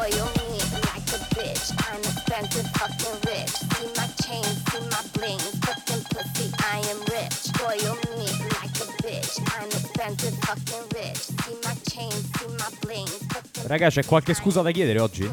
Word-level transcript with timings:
Spoil 0.00 0.24
me 0.24 0.56
like 0.88 1.12
a 1.12 1.20
bitch. 1.36 1.76
I'm 1.76 2.00
expensive, 2.00 2.66
fucking 2.72 3.20
rich. 3.28 3.52
See 3.52 3.90
my 3.96 4.08
chain, 4.22 4.44
see 4.70 4.80
my 4.88 5.02
bling. 5.12 5.38
Fucking 5.60 6.02
pussy, 6.08 6.50
I 6.56 6.80
am 6.88 7.00
rich. 7.12 7.32
Spoil 7.32 7.98
me 8.16 8.24
like 8.56 8.80
a 8.80 8.86
bitch. 9.02 9.36
I'm 9.60 9.68
expensive, 9.68 10.34
fucking 10.40 10.86
rich. 10.94 11.18
See 11.44 11.56
my 11.64 11.74
chain, 11.84 12.10
see 12.10 12.48
my 12.56 12.70
bling. 12.80 13.08
Raga, 13.66 13.90
c'è 13.90 14.06
qualche 14.06 14.32
scusa 14.32 14.62
da 14.62 14.70
chiedere 14.70 15.00
oggi? 15.00 15.30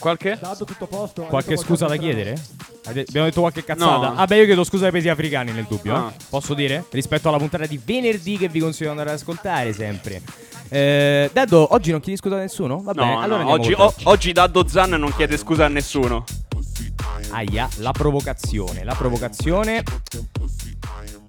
Qualche? 0.00 0.36
Dato 0.40 0.64
tutto 0.64 0.84
a 0.84 0.88
posto. 0.88 1.22
Qualche 1.22 1.50
detto 1.50 1.62
scusa 1.62 1.86
da 1.86 1.96
chiedere? 1.96 2.36
Abbiamo 2.86 3.28
detto 3.28 3.40
qualche 3.40 3.62
cazzata? 3.62 4.08
No. 4.08 4.14
Ah, 4.16 4.24
beh, 4.26 4.36
io 4.36 4.44
chiedo 4.46 4.64
scusa 4.64 4.86
ai 4.86 4.90
paesi 4.90 5.08
africani 5.08 5.52
nel 5.52 5.66
dubbio. 5.68 5.94
Ah. 5.94 6.12
eh. 6.12 6.24
Posso 6.28 6.54
dire? 6.54 6.86
Rispetto 6.90 7.28
alla 7.28 7.38
puntata 7.38 7.66
di 7.66 7.80
venerdì 7.82 8.36
che 8.36 8.48
vi 8.48 8.58
consiglio 8.58 8.92
di 8.92 8.98
andare 8.98 9.10
ad 9.10 9.20
ascoltare 9.20 9.72
sempre. 9.72 10.20
Eh, 10.68 11.30
Daddo, 11.32 11.72
oggi 11.74 11.90
non 11.90 12.00
chiedi 12.00 12.18
scusa 12.18 12.36
a 12.36 12.38
nessuno? 12.40 12.82
Va 12.82 12.92
bene, 12.92 13.12
No, 13.14 13.20
allora 13.20 13.42
no, 13.42 13.50
oggi, 13.50 13.72
o- 13.72 13.94
oggi 14.04 14.32
Daddo 14.32 14.66
Zan 14.66 14.90
non 14.90 15.12
chiede 15.14 15.36
scusa 15.36 15.66
a 15.66 15.68
nessuno. 15.68 16.24
Aia, 17.30 17.68
la 17.78 17.92
provocazione. 17.92 18.84
La 18.84 18.94
provocazione. 18.94 19.82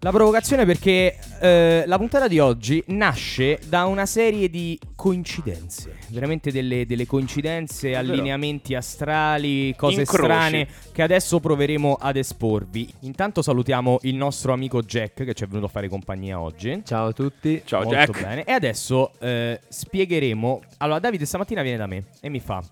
La 0.06 0.12
provocazione 0.12 0.68
perché 0.68 1.18
eh, 1.40 1.84
la 1.88 1.98
puntata 1.98 2.28
di 2.28 2.38
oggi 2.38 2.84
nasce 2.90 3.60
da 3.68 3.86
una 3.86 4.06
serie 4.06 4.52
di 4.52 4.80
coincidenze. 4.94 5.96
Veramente 6.10 6.52
delle, 6.52 6.86
delle 6.86 7.08
coincidenze, 7.08 7.96
allineamenti 7.96 8.76
astrali, 8.76 9.74
cose 9.76 10.02
Incroci. 10.02 10.24
strane 10.24 10.68
che 10.92 11.02
adesso 11.02 11.40
proveremo 11.40 11.98
ad 12.00 12.18
esporvi. 12.18 12.88
Intanto 13.00 13.42
salutiamo 13.42 13.98
il 14.04 14.14
nostro 14.14 14.54
amico 14.54 14.84
Jack 14.84 15.24
che 15.24 15.34
ci 15.34 15.44
è 15.44 15.48
venuto 15.48 15.66
a 15.66 15.70
fare 15.70 15.90
compagnia 15.90 16.40
oggi. 16.40 16.84
Ciao 16.86 17.08
a 17.08 17.12
tutti. 17.12 17.64
Ciao 17.66 17.82
Molto 17.82 17.96
Jack. 17.96 18.22
bene. 18.22 18.44
E 18.44 18.52
adesso 18.52 19.12
eh, 19.18 19.60
spiegheremo. 19.68 20.62
Allora, 20.78 21.00
Davide 21.00 21.26
stamattina 21.26 21.64
viene 21.64 21.78
da 21.78 21.88
me 21.88 22.04
e 22.22 22.30
mi 22.30 22.40
fa. 22.40 22.64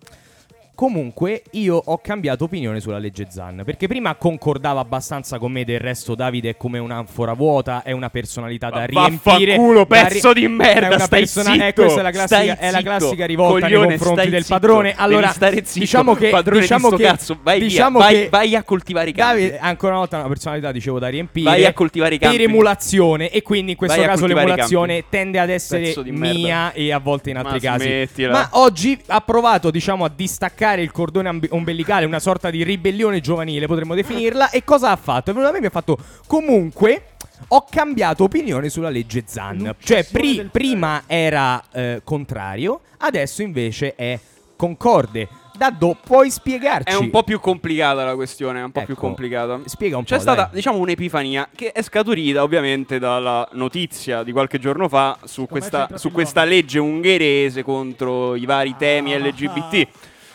Comunque, 0.84 1.44
io 1.52 1.82
ho 1.82 1.98
cambiato 2.00 2.44
opinione 2.44 2.82
sulla 2.82 2.98
legge 2.98 3.28
Zan. 3.30 3.62
Perché 3.64 3.88
prima 3.88 4.16
concordava 4.16 4.82
abbastanza 4.82 5.38
con 5.40 5.50
me. 5.50 5.64
Del 5.64 5.80
resto, 5.80 6.14
Davide 6.14 6.50
è 6.50 6.58
come 6.58 6.78
un'anfora 6.78 7.32
vuota. 7.32 7.84
È 7.84 7.94
una 7.94 8.10
personalità 8.10 8.70
da 8.70 8.84
riempire. 8.84 9.56
da 9.56 9.86
pezzo 9.86 10.34
di 10.34 10.46
merda, 10.50 10.90
È 10.90 10.96
una 10.96 11.08
persona- 11.08 11.52
zitto, 11.54 11.64
eh, 11.64 11.74
questa 11.74 12.00
è 12.02 12.04
la 12.04 12.12
classica, 12.12 12.58
è 12.58 12.70
la 12.70 12.82
classica 12.82 13.26
rivolta 13.26 13.66
coglione, 13.66 13.88
nei 13.88 13.98
confronti 13.98 14.30
del 14.30 14.42
zitto, 14.44 14.54
padrone. 14.60 14.94
Allora, 14.98 15.30
stare 15.30 15.64
zitto, 15.64 15.80
diciamo 15.80 16.16
che. 16.16 16.30
padrone 16.32 16.58
di 16.58 16.66
diciamo 16.66 16.88
sto 16.88 16.96
che 16.98 17.04
cazzo, 17.04 17.40
vai 17.42 17.60
via, 17.60 17.68
diciamo 17.70 18.00
vai- 18.00 18.16
che 18.16 18.30
vai 18.30 18.56
a 18.58 18.64
coltivare 18.64 19.10
i 19.10 19.14
campi. 19.14 19.40
Davide, 19.40 19.60
ancora 19.60 19.92
una 19.94 20.00
volta, 20.02 20.18
una 20.18 20.28
personalità, 20.28 20.72
dicevo, 20.74 21.00
da 21.00 21.08
riempire. 21.08 21.50
Vai 21.50 21.66
a 21.66 21.72
coltivare 21.72 22.16
i 22.16 22.18
campi. 22.18 22.36
Per 22.36 22.46
emulazione. 22.46 23.30
E 23.30 23.42
quindi 23.42 23.72
in 23.72 23.78
questo 23.78 23.96
Vai 23.96 24.06
caso 24.06 24.26
l'emulazione 24.26 25.06
tende 25.08 25.40
ad 25.40 25.50
essere 25.50 25.94
di 26.04 26.12
mia 26.12 26.74
e 26.74 26.92
a 26.92 27.00
volte 27.00 27.30
in 27.30 27.38
altri 27.38 27.60
Ma 27.64 27.72
casi. 27.72 27.86
smettila. 27.86 28.32
Ma 28.34 28.50
oggi 28.52 29.00
ha 29.08 29.22
provato, 29.22 29.72
diciamo, 29.72 30.04
a 30.04 30.12
distaccare 30.14 30.73
il 30.82 30.92
cordone 30.92 31.30
amb- 31.30 31.48
ombelicale, 31.52 32.06
una 32.06 32.20
sorta 32.20 32.50
di 32.50 32.64
ribellione 32.64 33.20
giovanile, 33.22 33.68
potremmo 33.68 33.94
definirla. 33.96 34.50
E 34.50 34.64
cosa 34.64 34.90
ha 34.92 34.96
fatto? 34.96 35.30
È 35.32 35.34
venuto 35.34 35.46
da 35.46 35.52
me 35.52 35.58
e 35.58 35.62
mi 35.62 35.68
ha 35.68 35.72
fatto 35.72 35.98
comunque. 36.28 37.06
Ho 37.50 37.66
cambiato 37.70 38.24
opinione 38.24 38.70
sulla 38.70 38.90
legge 38.90 39.24
Zan. 39.26 39.58
L'uccisione 39.58 39.76
Cioè, 39.84 40.06
pri- 40.12 40.50
prima 40.52 41.04
era 41.08 41.62
eh, 41.74 42.02
contrario, 42.04 42.82
adesso 43.00 43.42
invece 43.42 43.96
è 43.96 44.18
concorde. 44.56 45.28
Daddo, 45.56 45.96
puoi 46.04 46.32
spiegarci? 46.32 46.92
È 46.92 46.96
un 46.96 47.12
po' 47.12 47.22
più 47.24 47.40
complicata 47.40 48.04
la 48.06 48.16
questione, 48.16 48.60
è 48.60 48.64
un 48.64 48.72
po' 48.72 48.84
più 48.86 48.94
Ecco, 48.94 49.02
complicata. 49.02 49.60
Spiega 49.66 49.98
un 49.98 50.04
C'è 50.04 50.16
po'. 50.16 50.22
stata, 50.22 50.44
dai. 50.44 50.52
diciamo, 50.56 50.78
un'epifania 50.80 51.48
che 51.54 51.72
è 51.74 51.82
scaturita 51.84 52.42
ovviamente 52.42 52.98
dalla 52.98 53.48
notizia 53.54 54.24
di 54.24 54.32
qualche 54.32 54.58
giorno 54.58 54.88
fa 54.90 55.18
su 55.26 55.46
questa, 55.46 55.90
su 55.94 56.08
più 56.08 56.12
questa 56.12 56.44
legge 56.46 56.80
ungherese 56.80 57.62
contro 57.62 58.36
i 58.36 58.46
vari 58.46 58.74
temi 58.78 59.14
Ah. 59.14 59.18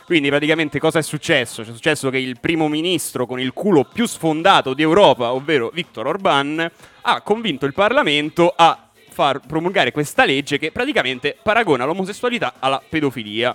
Quindi 0.08 0.30
praticamente 0.30 0.78
cosa 0.78 1.00
è 1.00 1.02
successo? 1.02 1.62
C'è 1.62 1.70
successo 1.70 2.08
che 2.08 2.16
il 2.16 2.40
primo 2.40 2.66
ministro 2.68 3.26
con 3.26 3.38
il 3.38 3.52
culo 3.52 3.84
più 3.84 4.06
sfondato 4.06 4.72
d'Europa, 4.72 5.34
ovvero 5.34 5.68
Viktor 5.70 6.06
Orban, 6.06 6.70
ha 7.02 7.20
convinto 7.20 7.66
il 7.66 7.74
Parlamento 7.74 8.50
a 8.56 8.88
far 9.10 9.40
promulgare 9.46 9.92
questa 9.92 10.24
legge 10.24 10.56
che 10.56 10.72
praticamente 10.72 11.36
paragona 11.42 11.84
l'omosessualità 11.84 12.54
alla 12.58 12.80
pedofilia. 12.88 13.54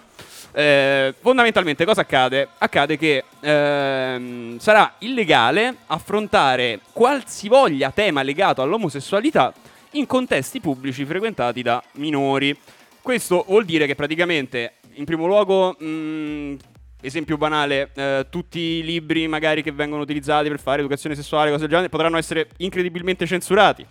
Eh, 0.52 1.16
fondamentalmente 1.20 1.86
cosa 1.86 2.02
accade? 2.02 2.50
Accade 2.60 3.00
che 3.00 3.24
ehm, 3.40 4.60
sarà 4.60 4.94
illegale 5.00 5.78
affrontare 5.88 6.82
qualsivoglia 6.92 7.90
tema 7.90 8.22
legato 8.22 8.62
all'omosessualità 8.62 9.52
in 9.94 10.06
contesti 10.06 10.60
pubblici 10.60 11.04
frequentati 11.04 11.64
da 11.64 11.84
minori. 11.94 12.56
Questo 13.02 13.44
vuol 13.50 13.66
dire 13.66 13.86
che 13.86 13.96
praticamente, 13.96 14.76
in 14.96 15.06
primo 15.06 15.26
luogo, 15.26 15.76
mh, 15.80 16.56
esempio 17.02 17.38
banale, 17.38 17.92
eh, 17.96 18.28
tutti 18.30 18.60
i 18.60 18.84
libri 18.84 19.28
magari 19.28 19.62
che 19.62 19.72
vengono 19.72 20.02
utilizzati 20.02 20.48
per 20.48 20.60
fare 20.60 20.80
educazione 20.80 21.16
sessuale, 21.16 21.50
cose 21.50 21.62
del 21.62 21.70
genere, 21.70 21.90
potranno 21.90 22.18
essere 22.18 22.50
incredibilmente 22.58 23.26
censurati. 23.26 23.86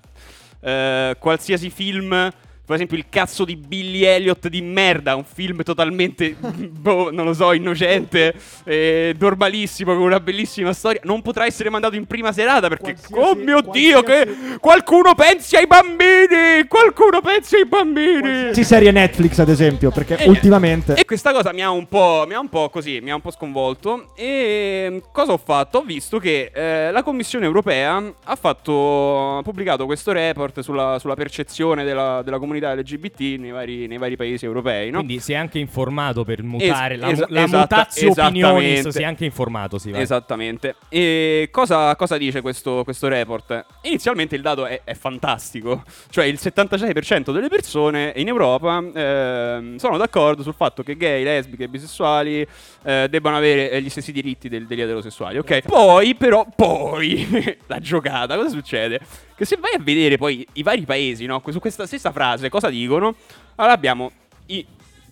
Eh, 0.60 1.16
qualsiasi 1.18 1.70
film, 1.70 2.30
per 2.64 2.76
esempio 2.76 2.96
il 2.96 3.06
cazzo 3.08 3.44
di 3.44 3.56
Billy 3.56 4.04
Elliot 4.04 4.48
di 4.48 4.62
merda, 4.62 5.16
un 5.16 5.24
film 5.24 5.62
totalmente, 5.62 6.36
boh, 6.38 7.10
non 7.10 7.24
lo 7.26 7.34
so, 7.34 7.52
innocente, 7.52 8.34
eh, 8.64 9.14
normalissimo, 9.18 9.92
con 9.94 10.02
una 10.02 10.20
bellissima 10.20 10.72
storia, 10.72 11.00
non 11.04 11.22
potrà 11.22 11.44
essere 11.44 11.70
mandato 11.70 11.96
in 11.96 12.06
prima 12.06 12.32
serata 12.32 12.68
perché, 12.68 12.94
Qualsiasi- 12.94 13.14
oh 13.18 13.34
mio 13.34 13.60
Dio, 13.60 14.02
che 14.02 14.26
qualcuno 14.60 15.14
pensi 15.14 15.56
ai 15.56 15.66
bambini, 15.66 16.66
qualcuno 16.68 17.20
pensi 17.20 17.56
ai 17.56 17.66
bambini. 17.66 18.54
Sì, 18.54 18.62
serie 18.62 18.92
Netflix, 18.92 19.38
ad 19.40 19.48
esempio, 19.48 19.90
perché 19.90 20.16
E- 20.18 20.28
ultimamente. 20.28 20.94
E 20.94 21.04
questa 21.04 21.32
cosa 21.32 21.52
mi 21.52 21.62
ha 21.62 21.70
un 21.70 21.88
po', 21.88 22.24
mi 22.28 22.34
ha 22.34 22.38
un 22.40 22.48
po' 22.48 22.70
così, 22.70 23.00
mi 23.00 23.10
ha 23.10 23.14
un 23.16 23.20
po' 23.20 23.32
sconvolto. 23.32 24.12
E 24.14 24.86
mm, 24.88 24.98
cosa 25.10 25.32
ho 25.32 25.38
fatto? 25.38 25.78
Ho 25.78 25.82
visto 25.82 26.18
che 26.18 26.52
eh, 26.54 26.90
la 26.92 27.02
Commissione 27.02 27.44
europea 27.44 28.02
ha 28.24 28.36
fatto, 28.36 29.38
ha 29.38 29.42
pubblicato 29.42 29.84
questo 29.84 30.12
report 30.12 30.60
sulla, 30.60 30.98
sulla 31.00 31.14
percezione 31.14 31.82
della, 31.84 32.22
della 32.22 32.38
comunità 32.38 32.50
LGBT 32.60 33.38
nei 33.38 33.50
vari, 33.50 33.86
nei 33.86 33.98
vari 33.98 34.16
paesi 34.16 34.44
europei, 34.44 34.90
no? 34.90 34.98
Quindi 34.98 35.20
si 35.20 35.32
è 35.32 35.36
anche 35.36 35.58
informato 35.58 36.24
per 36.24 36.42
mutare 36.42 36.94
Es- 36.94 37.00
la, 37.00 37.08
esa- 37.10 37.26
la 37.28 37.42
esatta- 37.44 37.88
opinionis, 38.26 38.88
si 38.88 39.02
è 39.02 39.04
anche 39.04 39.24
informato, 39.24 39.78
sì. 39.78 39.90
Esattamente. 39.94 40.76
E 40.88 41.48
cosa, 41.50 41.94
cosa 41.96 42.16
dice 42.16 42.40
questo, 42.40 42.82
questo 42.84 43.08
report? 43.08 43.64
Inizialmente 43.82 44.34
il 44.36 44.42
dato 44.42 44.66
è, 44.66 44.80
è 44.84 44.94
fantastico. 44.94 45.82
Cioè 46.10 46.24
il 46.24 46.38
76% 46.40 47.32
delle 47.32 47.48
persone 47.48 48.12
in 48.16 48.28
Europa 48.28 48.82
ehm, 48.94 49.76
sono 49.76 49.96
d'accordo 49.96 50.42
sul 50.42 50.54
fatto 50.54 50.82
che 50.82 50.96
gay, 50.96 51.22
lesbiche 51.24 51.64
e 51.64 51.68
bisessuali 51.68 52.46
eh, 52.84 53.06
debbano 53.08 53.36
avere 53.36 53.70
eh, 53.70 53.80
gli 53.82 53.88
stessi 53.88 54.12
diritti 54.12 54.48
del- 54.48 54.66
degli 54.66 54.80
eterosessuali. 54.80 55.38
Ok. 55.38 55.60
Poi, 55.62 56.14
però, 56.14 56.46
poi 56.54 57.56
la 57.66 57.78
giocata, 57.78 58.36
cosa 58.36 58.48
succede? 58.48 59.00
Che 59.34 59.44
se 59.44 59.56
vai 59.58 59.72
a 59.74 59.82
vedere 59.82 60.18
poi 60.18 60.46
i 60.54 60.62
vari 60.62 60.82
paesi, 60.84 61.24
no? 61.26 61.42
Su 61.50 61.58
questa 61.58 61.86
stessa 61.86 62.12
frase, 62.12 62.41
cosa 62.48 62.68
dicono? 62.68 63.14
Allora 63.56 63.74
abbiamo 63.74 64.10
i 64.46 64.64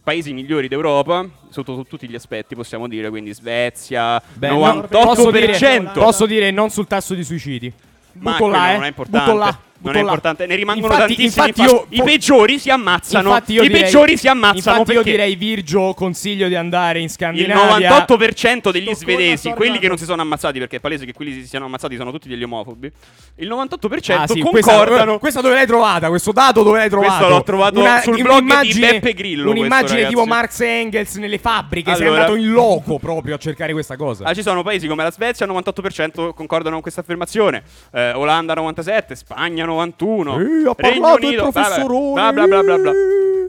paesi 0.02 0.32
migliori 0.32 0.68
d'Europa, 0.68 1.26
sotto 1.50 1.74
su 1.74 1.82
tutti 1.84 2.08
gli 2.08 2.14
aspetti 2.14 2.54
possiamo 2.54 2.88
dire, 2.88 3.10
quindi 3.10 3.32
Svezia, 3.32 4.20
Beh, 4.34 4.48
98%. 4.50 4.86
no, 4.90 5.04
posso 5.04 5.30
dire, 5.30 5.90
posso 5.92 6.26
dire 6.26 6.50
non 6.50 6.70
sul 6.70 6.86
tasso 6.86 7.14
di 7.14 7.24
suicidi. 7.24 7.72
Ma 8.14 8.38
là, 8.38 8.70
eh. 8.70 8.74
non 8.74 8.84
è 8.84 8.88
importante. 8.88 9.69
Non 9.82 9.96
è 9.96 10.00
importante, 10.00 10.46
ne 10.46 10.54
rimangono 10.56 10.92
Infatti- 10.92 11.14
tantissimi. 11.16 11.46
infatti 11.48 11.62
io- 11.62 11.86
I 11.88 12.02
peggiori 12.02 12.58
si 12.58 12.70
ammazzano. 12.70 13.34
I 13.36 13.42
direi- 13.46 13.70
peggiori 13.70 14.16
si 14.16 14.28
ammazzano 14.28 14.78
Infatti 14.80 14.96
io 14.96 15.02
direi 15.02 15.36
Virgio 15.36 15.94
consiglio 15.94 16.48
di 16.48 16.54
andare 16.54 16.98
in 16.98 17.04
il 17.04 17.10
Scandinavia. 17.10 17.88
98% 17.88 18.70
degli 18.70 18.92
svedesi, 18.94 19.50
quelli 19.52 19.78
che 19.78 19.88
non 19.88 19.96
si 19.96 20.04
sono 20.04 20.20
ammazzati, 20.22 20.58
perché 20.58 20.76
è 20.76 20.80
palese 20.80 21.04
che 21.06 21.12
quelli 21.12 21.32
si 21.32 21.46
siano 21.46 21.64
ammazzati 21.64 21.96
sono 21.96 22.10
tutti 22.12 22.28
degli 22.28 22.42
omofobi. 22.42 22.90
Il 23.36 23.48
98% 23.48 24.22
Ah, 24.22 24.26
sì, 24.26 24.40
questa, 24.40 24.72
concordano. 24.72 25.18
questa 25.18 25.40
dove 25.40 25.54
l'hai 25.54 25.66
trovata? 25.66 26.08
Questo 26.08 26.32
dato 26.32 26.62
dove 26.62 26.78
l'hai 26.78 26.88
trovato? 26.90 27.14
Questo 27.16 27.28
l'ho 27.34 27.42
trovato 27.42 27.82
sul 28.02 28.20
blog 28.22 28.60
di 28.60 28.78
Beppe 28.78 29.14
Grillo, 29.14 29.50
Un'immagine 29.50 30.00
questo, 30.02 30.08
tipo. 30.20 30.24
Marx 30.26 30.60
e 30.60 30.66
Engels 30.66 31.14
nelle 31.16 31.38
fabbriche. 31.38 31.94
Sei 31.94 32.06
Allora- 32.06 32.20
andato 32.24 32.38
in 32.38 32.50
loco 32.52 32.98
proprio 32.98 33.34
a 33.36 33.38
cercare 33.38 33.72
questa 33.72 33.96
cosa. 33.96 34.24
Ah, 34.24 34.34
ci 34.34 34.42
sono 34.42 34.62
paesi 34.62 34.86
come 34.86 35.02
la 35.02 35.10
Svezia, 35.10 35.46
il 35.46 35.52
98% 35.52 36.34
concordano 36.34 36.72
con 36.74 36.82
questa 36.82 37.00
affermazione. 37.00 37.62
Eh, 37.92 38.12
Olanda 38.12 38.52
97, 38.54 39.14
Spagna 39.14 39.64
91. 39.74 40.32
Ehi, 40.32 40.40
ha 40.40 40.46
Regno 40.46 40.74
parlato 40.74 41.18
il 41.18 41.24
Unito, 41.26 41.42
professorone. 41.50 42.12
bla 42.12 42.32
bla 42.32 42.46
bla 42.46 42.62
bla 42.62 42.78
bla. 42.78 42.92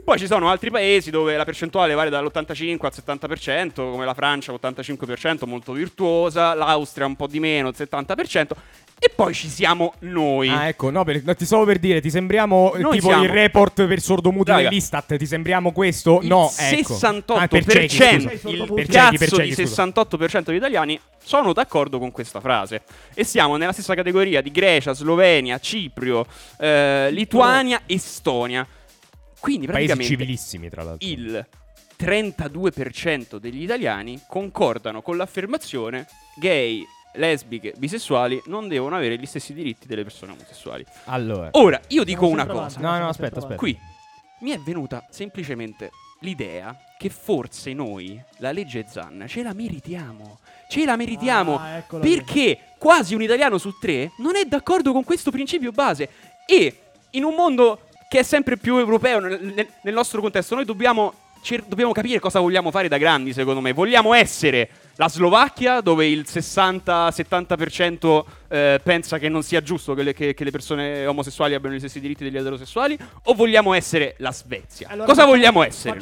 Poi 0.04 0.18
ci 0.18 0.26
sono 0.26 0.50
altri 0.50 0.70
paesi 0.70 1.10
dove 1.10 1.36
la 1.36 1.44
percentuale 1.44 1.94
varia 1.94 2.10
dall'85 2.10 2.78
al 2.80 2.92
70%, 2.92 3.72
come 3.74 4.04
la 4.04 4.14
Francia 4.14 4.52
85%, 4.52 5.46
molto 5.46 5.72
virtuosa, 5.72 6.54
l'Austria 6.54 7.06
un 7.06 7.14
po' 7.14 7.28
di 7.28 7.38
meno, 7.38 7.68
il 7.68 7.74
70%, 7.78 8.48
e 9.04 9.08
poi 9.14 9.34
ci 9.34 9.48
siamo 9.48 9.94
noi. 10.00 10.48
Ah, 10.48 10.68
ecco, 10.68 10.88
no, 10.90 11.02
per- 11.02 11.22
no, 11.24 11.34
ti 11.34 11.44
stavo 11.44 11.64
per 11.64 11.78
dire, 11.80 12.00
ti 12.00 12.08
sembriamo 12.08 12.74
eh, 12.74 12.78
Noi 12.80 12.92
tipo 12.98 13.08
siamo- 13.08 13.24
il 13.24 13.30
report 13.30 13.84
per 13.86 14.00
sordomuti 14.00 14.52
dell'Istat, 14.52 15.16
ti 15.16 15.26
sembriamo 15.26 15.72
questo? 15.72 16.20
Il 16.22 16.28
no, 16.28 16.48
ecco. 16.56 16.94
68% 16.94 17.32
Ah, 17.42 17.48
per 17.48 17.64
ciechi, 17.64 17.96
il 18.50 18.72
Per 18.72 18.88
ciechi, 18.88 19.18
per 19.18 19.28
ciechi, 19.30 19.54
di 19.54 19.66
scusa. 19.66 19.84
68% 19.86 20.42
degli 20.50 20.56
italiani 20.56 21.00
sono 21.20 21.52
d'accordo 21.52 21.98
con 21.98 22.12
questa 22.12 22.40
frase 22.40 22.82
e 23.14 23.24
siamo 23.24 23.56
nella 23.56 23.72
stessa 23.72 23.94
categoria 23.94 24.40
di 24.40 24.50
Grecia, 24.52 24.92
Slovenia, 24.92 25.58
Cipro, 25.58 26.24
eh, 26.58 27.08
Lituania, 27.10 27.80
Estonia. 27.86 28.64
Quindi 29.40 29.66
Paesi 29.66 29.86
praticamente 29.86 30.04
civilissimi, 30.16 30.68
tra 30.68 30.84
l'altro. 30.84 31.08
il 31.08 31.44
32% 31.96 33.38
degli 33.38 33.62
italiani 33.62 34.20
concordano 34.28 35.02
con 35.02 35.16
l'affermazione 35.16 36.06
gay, 36.36 36.84
lesbiche, 37.14 37.74
bisessuali 37.76 38.40
non 38.46 38.68
devono 38.68 38.96
avere 38.96 39.18
gli 39.18 39.26
stessi 39.26 39.52
diritti 39.54 39.86
delle 39.86 40.02
persone 40.02 40.32
omosessuali. 40.32 40.84
Allora, 41.04 41.48
Ora, 41.52 41.80
io 41.88 42.04
dico 42.04 42.26
una 42.26 42.46
cosa. 42.46 42.80
No, 42.80 42.98
no, 42.98 43.08
aspetta, 43.08 43.38
aspetta. 43.38 43.56
Qui 43.56 43.78
mi 44.40 44.50
è 44.50 44.58
venuta 44.58 45.04
semplicemente 45.10 45.90
l'idea 46.20 46.76
che 46.98 47.08
forse 47.10 47.72
noi 47.72 48.20
la 48.38 48.52
legge 48.52 48.84
Zan 48.88 49.24
ce 49.28 49.42
la 49.42 49.52
meritiamo. 49.52 50.38
Ce 50.68 50.84
la 50.84 50.96
meritiamo 50.96 51.58
Ah, 51.58 51.82
perché 52.00 52.58
quasi 52.78 53.14
un 53.14 53.22
italiano 53.22 53.58
su 53.58 53.76
tre 53.78 54.12
non 54.18 54.36
è 54.36 54.44
d'accordo 54.44 54.92
con 54.92 55.04
questo 55.04 55.30
principio 55.30 55.70
base. 55.72 56.08
E 56.46 56.78
in 57.10 57.24
un 57.24 57.34
mondo 57.34 57.88
che 58.08 58.20
è 58.20 58.22
sempre 58.22 58.56
più 58.56 58.78
europeo 58.78 59.18
nel, 59.20 59.38
nel- 59.42 59.68
nel 59.82 59.94
nostro 59.94 60.20
contesto, 60.20 60.54
noi 60.54 60.64
dobbiamo, 60.64 61.12
cer- 61.42 61.66
dobbiamo 61.66 61.92
capire 61.92 62.20
cosa 62.20 62.40
vogliamo 62.40 62.70
fare 62.70 62.88
da 62.88 62.96
grandi, 62.98 63.32
secondo 63.32 63.60
me. 63.60 63.72
Vogliamo 63.72 64.14
essere 64.14 64.68
la 64.96 65.08
Slovacchia, 65.08 65.80
dove 65.80 66.06
il 66.06 66.24
60-70% 66.28 68.22
eh, 68.48 68.80
pensa 68.82 69.18
che 69.18 69.28
non 69.30 69.42
sia 69.42 69.62
giusto 69.62 69.94
che 69.94 70.02
le, 70.02 70.12
che- 70.12 70.34
che 70.34 70.44
le 70.44 70.50
persone 70.50 71.06
omosessuali 71.06 71.54
abbiano 71.54 71.74
gli 71.74 71.78
stessi 71.78 72.00
diritti 72.00 72.22
degli 72.24 72.36
eterosessuali, 72.36 72.98
o 73.24 73.34
vogliamo 73.34 73.72
essere 73.72 74.14
la 74.18 74.30
Svezia? 74.32 74.88
Allora, 74.90 75.06
cosa 75.06 75.24
vogliamo 75.24 75.62
essere? 75.62 75.98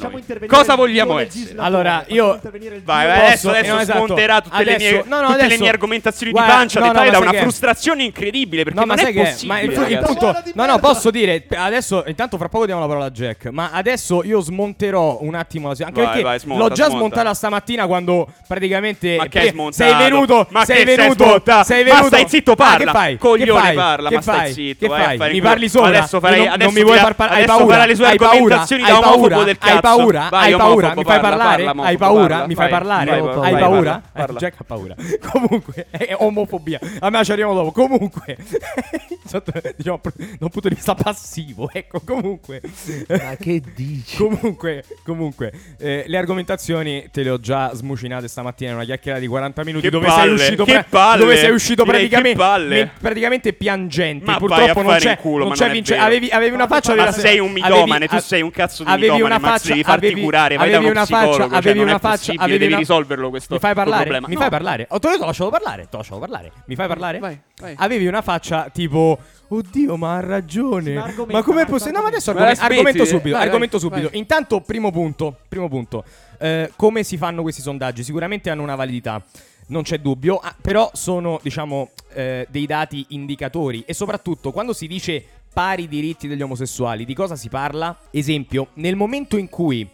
Cosa 0.47 0.75
vogliamo 0.75 1.17
essere? 1.19 1.53
Allora, 1.57 2.03
io- 2.07 2.39
Vai, 2.83 3.07
vai, 3.07 3.25
adesso, 3.27 3.49
adesso 3.49 3.73
No, 3.73 3.79
esatto. 3.79 4.05
smonterà 4.05 4.41
tutte, 4.41 4.63
le, 4.65 4.75
Adesso- 4.75 4.91
mie, 4.95 5.03
no, 5.07 5.15
no, 5.21 5.25
tutte 5.27 5.37
le 5.37 5.43
adesso- 5.45 5.61
mie 5.61 5.69
argomentazioni 5.69 6.31
Guarda, 6.33 6.51
di 6.51 6.57
pancia, 6.57 6.79
no, 6.81 6.85
ma 6.91 7.09
da 7.09 7.19
una 7.19 7.31
che- 7.31 7.39
frustrazione 7.39 8.03
incredibile, 8.03 8.63
perché 8.63 8.79
No, 8.79 8.85
ma 8.85 8.95
non 8.95 9.03
sai 9.03 9.13
è 9.13 9.15
che 9.15 9.23
possibile. 9.29 9.53
ma 9.53 9.59
il, 9.61 9.91
il 9.91 9.99
punto 9.99 10.35
No, 10.53 10.65
no, 10.65 10.79
posso 10.79 11.09
dire 11.09 11.45
adesso 11.55 12.03
intanto 12.07 12.37
fra 12.37 12.49
poco 12.49 12.65
diamo 12.65 12.81
la 12.81 12.87
parola 12.87 13.05
a 13.05 13.11
Jack, 13.11 13.45
ma 13.45 13.71
adesso 13.71 14.23
io 14.23 14.41
smonterò 14.41 15.19
un 15.21 15.35
attimo 15.35 15.69
la 15.69 15.75
anche 15.85 16.01
Vai, 16.01 16.05
perché 16.09 16.21
vai, 16.23 16.39
smonta, 16.39 16.63
l'ho 16.63 16.69
già 16.69 16.85
smonta. 16.85 16.97
smontata 16.97 17.33
stamattina 17.33 17.87
quando 17.87 18.27
praticamente 18.47 18.80
Ma 18.81 19.27
che 19.27 19.39
hai 19.39 19.47
eh, 19.47 19.51
smontato? 19.51 19.73
sei 19.91 19.95
venuto, 20.09 20.47
Ma 20.49 20.65
sei 20.65 20.77
che 20.77 20.85
sei 20.85 20.95
venuto, 20.97 21.23
smontato? 21.25 21.63
sei 21.65 21.83
Ma 21.83 21.89
venuto. 21.91 22.07
stai 22.07 22.25
zitto, 22.27 22.51
Ah, 22.51 22.55
parla. 22.55 22.77
che 22.77 22.91
fai? 22.91 23.17
Coglione, 23.17 23.59
che 23.61 23.65
fai? 23.67 23.75
parla, 23.75 24.09
che 24.09 24.15
ma 24.15 24.21
stai 24.21 24.35
fai? 24.39 24.53
zitto, 24.53 24.79
Che 24.79 24.87
vai 24.87 25.15
a 25.15 25.17
fai? 25.17 25.31
Mi 25.33 25.41
parli 25.41 25.69
sopra? 25.69 25.87
Adesso 25.89 26.15
Io 26.17 26.21
non- 26.21 26.47
adesso 26.47 26.57
non 26.57 26.73
mi 26.73 26.83
vuoi 26.83 26.97
far 26.97 27.15
parlare? 27.15 27.39
Hai 27.41 27.45
paura? 27.47 27.85
le 27.85 27.95
sue 27.95 28.05
Hai 28.05 28.17
paura? 28.17 28.33
argomentazioni 28.35 28.81
da 28.83 28.87
Hai 28.89 28.93
omofobo 28.95 29.27
paura? 29.29 29.55
Hai 29.59 29.79
paura? 29.79 30.27
Vai, 30.29 30.51
Hai 30.51 30.57
paura? 30.57 30.87
Mi 30.89 31.03
fai 31.03 31.03
parla, 31.03 31.19
parlare? 31.29 31.63
parla, 31.63 31.83
Hai 31.83 31.97
paura? 31.97 32.47
Mi 32.47 32.55
fai 32.55 32.69
parlare? 32.69 33.11
Hai 33.11 33.57
paura? 33.57 34.01
Eh, 34.13 34.25
Jack 34.37 34.59
ha 34.59 34.63
paura. 34.63 34.95
Comunque, 35.31 35.87
è 35.89 36.15
omofobia. 36.17 36.79
A 36.99 37.09
me 37.09 37.23
ci 37.23 37.31
arriviamo 37.31 37.53
dopo. 37.53 37.71
Comunque, 37.71 38.37
diciamo, 39.77 39.99
da 40.03 40.11
un 40.39 40.49
punto 40.49 40.69
di 40.69 40.75
vista 40.75 40.93
passivo, 40.95 41.69
ecco, 41.71 42.01
comunque. 42.05 42.61
Ma 43.09 43.35
che 43.39 43.61
dici? 43.75 44.17
Comunque, 44.31 44.83
comunque 45.03 45.51
eh, 45.79 46.03
le 46.07 46.17
argomentazioni 46.17 47.09
te 47.11 47.23
le 47.23 47.29
ho 47.31 47.39
già 47.39 47.73
smucinate 47.73 48.27
stamattina 48.27 48.70
in 48.71 48.77
una 48.77 48.85
chiacchierata 48.85 49.21
di 49.21 49.27
40 49.27 49.63
minuti 49.63 49.83
Che 49.85 49.89
dove 49.91 50.07
palle, 50.07 50.37
sei 50.37 50.47
uscito 50.47 50.65
che 50.65 50.85
palle. 50.89 51.17
dove 51.19 51.37
sei 51.37 51.51
uscito 51.51 51.83
Direi 51.83 52.07
praticamente 52.09 52.91
praticamente 52.99 53.53
piangente. 53.53 54.25
Ma 54.25 54.37
Purtroppo 54.37 54.81
non 54.81 54.97
c'è 54.97 55.17
culo, 55.17 55.45
non 55.45 55.53
c'è 55.53 55.65
non 55.65 55.73
vince- 55.73 55.97
avevi, 55.97 56.29
avevi 56.29 56.53
una 56.53 56.67
faccia 56.67 56.89
Ma 56.89 56.95
vera- 56.95 57.11
sei 57.11 57.39
un 57.39 57.51
mitomane, 57.51 58.07
tu 58.07 58.17
sei 58.19 58.41
un 58.41 58.51
cazzo 58.51 58.83
di 58.83 58.89
avevi 58.89 59.11
mitomane, 59.11 59.35
una 59.35 59.39
faccia, 59.49 59.67
devi 59.69 59.83
farti 59.83 60.05
avevi- 60.07 60.21
curare, 60.21 60.55
vai 60.57 60.69
da 60.69 60.77
avevi 60.77 60.91
uno 60.91 60.99
una 60.99 61.05
faccia, 61.05 61.33
cioè, 61.47 61.57
avevi 61.57 61.79
non 61.79 61.87
una 61.87 61.99
faccia, 61.99 62.33
avevi 62.37 62.57
devi 62.57 62.67
una- 62.71 62.77
risolverlo 62.77 63.29
questo 63.29 63.53
Mi 63.53 63.59
fai 63.59 63.73
parlare? 63.73 64.19
Mi 64.25 64.35
fai 64.35 64.49
parlare? 64.49 64.85
Oh, 64.89 64.99
te 64.99 65.09
l'ho 65.17 65.25
lasciato 65.25 65.49
parlare, 65.49 65.81
l'ho 65.89 65.97
lasciato 65.97 66.19
parlare. 66.19 66.51
Mi 66.65 66.75
fai 66.75 66.87
parlare? 66.87 67.19
Vai, 67.19 67.39
vai. 67.61 67.75
Avevi 67.77 68.07
una 68.07 68.21
faccia 68.21 68.69
tipo 68.69 69.17
Oddio, 69.53 69.97
ma 69.97 70.15
ha 70.15 70.19
ragione. 70.21 70.93
Ma 70.93 71.11
com'è 71.13 71.33
Marco, 71.33 71.71
possibile? 71.71 71.97
No, 71.97 72.01
ma 72.03 72.07
adesso 72.07 72.31
argom- 72.31 72.57
Ma 72.57 72.65
argomento 72.65 73.05
subito. 73.05 73.35
Vai, 73.35 73.45
argomento 73.45 73.77
vai, 73.77 73.89
subito. 73.89 74.09
vai. 74.09 74.17
Intanto, 74.17 74.61
primo 74.61 74.91
punto. 74.91 75.35
Primo 75.49 75.67
punto. 75.67 76.05
Eh, 76.39 76.71
come 76.77 77.03
si 77.03 77.17
fanno 77.17 77.41
questi 77.41 77.61
sondaggi? 77.61 78.03
Sicuramente 78.03 78.49
hanno 78.49 78.63
una 78.63 78.75
validità. 78.75 79.21
Non 79.67 79.83
c'è 79.83 79.99
dubbio, 79.99 80.37
ah, 80.37 80.55
però 80.59 80.89
sono, 80.93 81.39
diciamo, 81.43 81.91
eh, 82.13 82.47
dei 82.49 82.65
dati 82.65 83.05
indicatori. 83.09 83.83
E 83.85 83.93
soprattutto, 83.93 84.51
quando 84.51 84.71
si 84.71 84.87
dice 84.87 85.23
pari 85.53 85.89
diritti 85.89 86.29
degli 86.29 86.41
omosessuali, 86.41 87.03
di 87.03 87.13
cosa 87.13 87.35
si 87.35 87.49
parla? 87.49 87.97
Esempio, 88.09 88.69
nel 88.75 88.95
momento 88.95 89.35
in 89.35 89.49
cui 89.49 89.85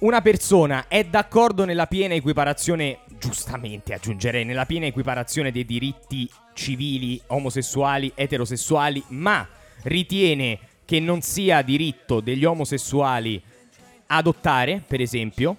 una 0.00 0.20
persona 0.20 0.84
è 0.86 1.02
d'accordo 1.04 1.64
nella 1.64 1.86
piena 1.86 2.14
equiparazione, 2.14 2.98
giustamente 3.20 3.92
aggiungerei, 3.92 4.44
nella 4.44 4.66
piena 4.66 4.86
equiparazione 4.86 5.52
dei 5.52 5.64
diritti 5.64 6.28
civili, 6.54 7.20
omosessuali, 7.28 8.10
eterosessuali, 8.14 9.04
ma 9.08 9.46
ritiene 9.82 10.58
che 10.84 10.98
non 10.98 11.20
sia 11.20 11.62
diritto 11.62 12.20
degli 12.20 12.44
omosessuali 12.44 13.40
adottare, 14.06 14.82
per 14.84 15.00
esempio, 15.00 15.56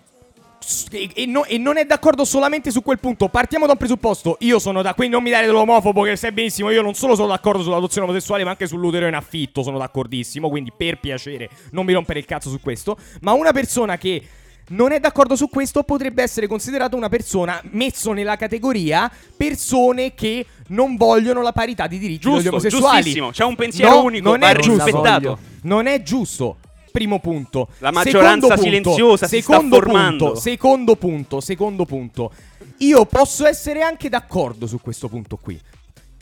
e, 0.92 1.26
no- 1.26 1.46
e 1.46 1.58
non 1.58 1.78
è 1.78 1.86
d'accordo 1.86 2.24
solamente 2.24 2.70
su 2.70 2.84
quel 2.84 3.00
punto. 3.00 3.30
Partiamo 3.30 3.66
da 3.66 3.72
un 3.72 3.78
presupposto. 3.78 4.38
Io 4.42 4.60
sono 4.60 4.82
da. 4.82 4.94
Quindi 4.94 5.16
non 5.16 5.24
mi 5.24 5.32
dare 5.32 5.46
dell'omofobo, 5.46 6.04
che 6.04 6.16
sai 6.16 6.32
benissimo. 6.32 6.70
Io 6.70 6.82
non 6.82 6.94
solo 6.94 7.16
sono 7.16 7.30
d'accordo 7.30 7.64
sull'adozione 7.64 8.08
omosessuale, 8.08 8.44
ma 8.44 8.52
anche 8.52 8.68
sull'utero 8.68 9.08
in 9.08 9.16
affitto. 9.16 9.64
Sono 9.64 9.78
d'accordissimo. 9.78 10.50
Quindi, 10.50 10.72
per 10.76 11.00
piacere, 11.00 11.50
non 11.72 11.86
mi 11.86 11.94
rompere 11.94 12.20
il 12.20 12.26
cazzo 12.26 12.50
su 12.50 12.60
questo. 12.60 12.98
Ma 13.22 13.32
una 13.34 13.52
persona 13.52 13.98
che. 13.98 14.22
Non 14.72 14.92
è 14.94 15.00
d'accordo 15.00 15.36
su 15.36 15.50
questo, 15.50 15.84
potrebbe 15.84 16.24
essere 16.24 16.48
considerata 16.48 16.96
una 16.96 17.10
persona 17.10 17.62
messo 17.72 18.14
nella 18.14 18.38
categoria 18.38 19.12
persone 19.36 20.14
che 20.14 20.46
non 20.68 20.96
vogliono 20.96 21.42
la 21.42 21.52
parità 21.52 21.88
di 21.88 21.98
diritti 22.00 22.26
degli 22.28 22.34
Giusto, 22.36 22.50
omosessuali. 22.50 22.96
giustissimo. 23.02 23.30
C'è 23.32 23.44
un 23.44 23.56
pensiero 23.56 23.92
No, 23.96 24.04
unico, 24.04 24.30
non 24.30 24.44
è 24.44 24.56
giusto. 24.56 24.84
rispettato. 24.86 25.38
Non 25.64 25.88
è 25.88 26.02
giusto. 26.04 26.58
Primo 26.92 27.20
punto. 27.20 27.70
La 27.80 27.92
maggioranza 27.92 28.48
Secondo 28.48 28.48
punto, 28.48 28.62
silenziosa 28.64 29.28
si 29.28 29.42
sta 29.42 29.54
secondo 29.54 29.76
formando. 29.78 30.26
Punto, 30.26 30.40
secondo 30.40 30.96
punto, 30.96 31.40
secondo 31.42 31.86
punto. 31.86 32.32
Io 32.78 33.06
posso 33.06 33.46
essere 33.46 33.82
anche 33.82 34.10
d'accordo 34.10 34.68
su 34.68 34.80
questo 34.82 35.08
punto 35.10 35.38
qui. 35.38 35.60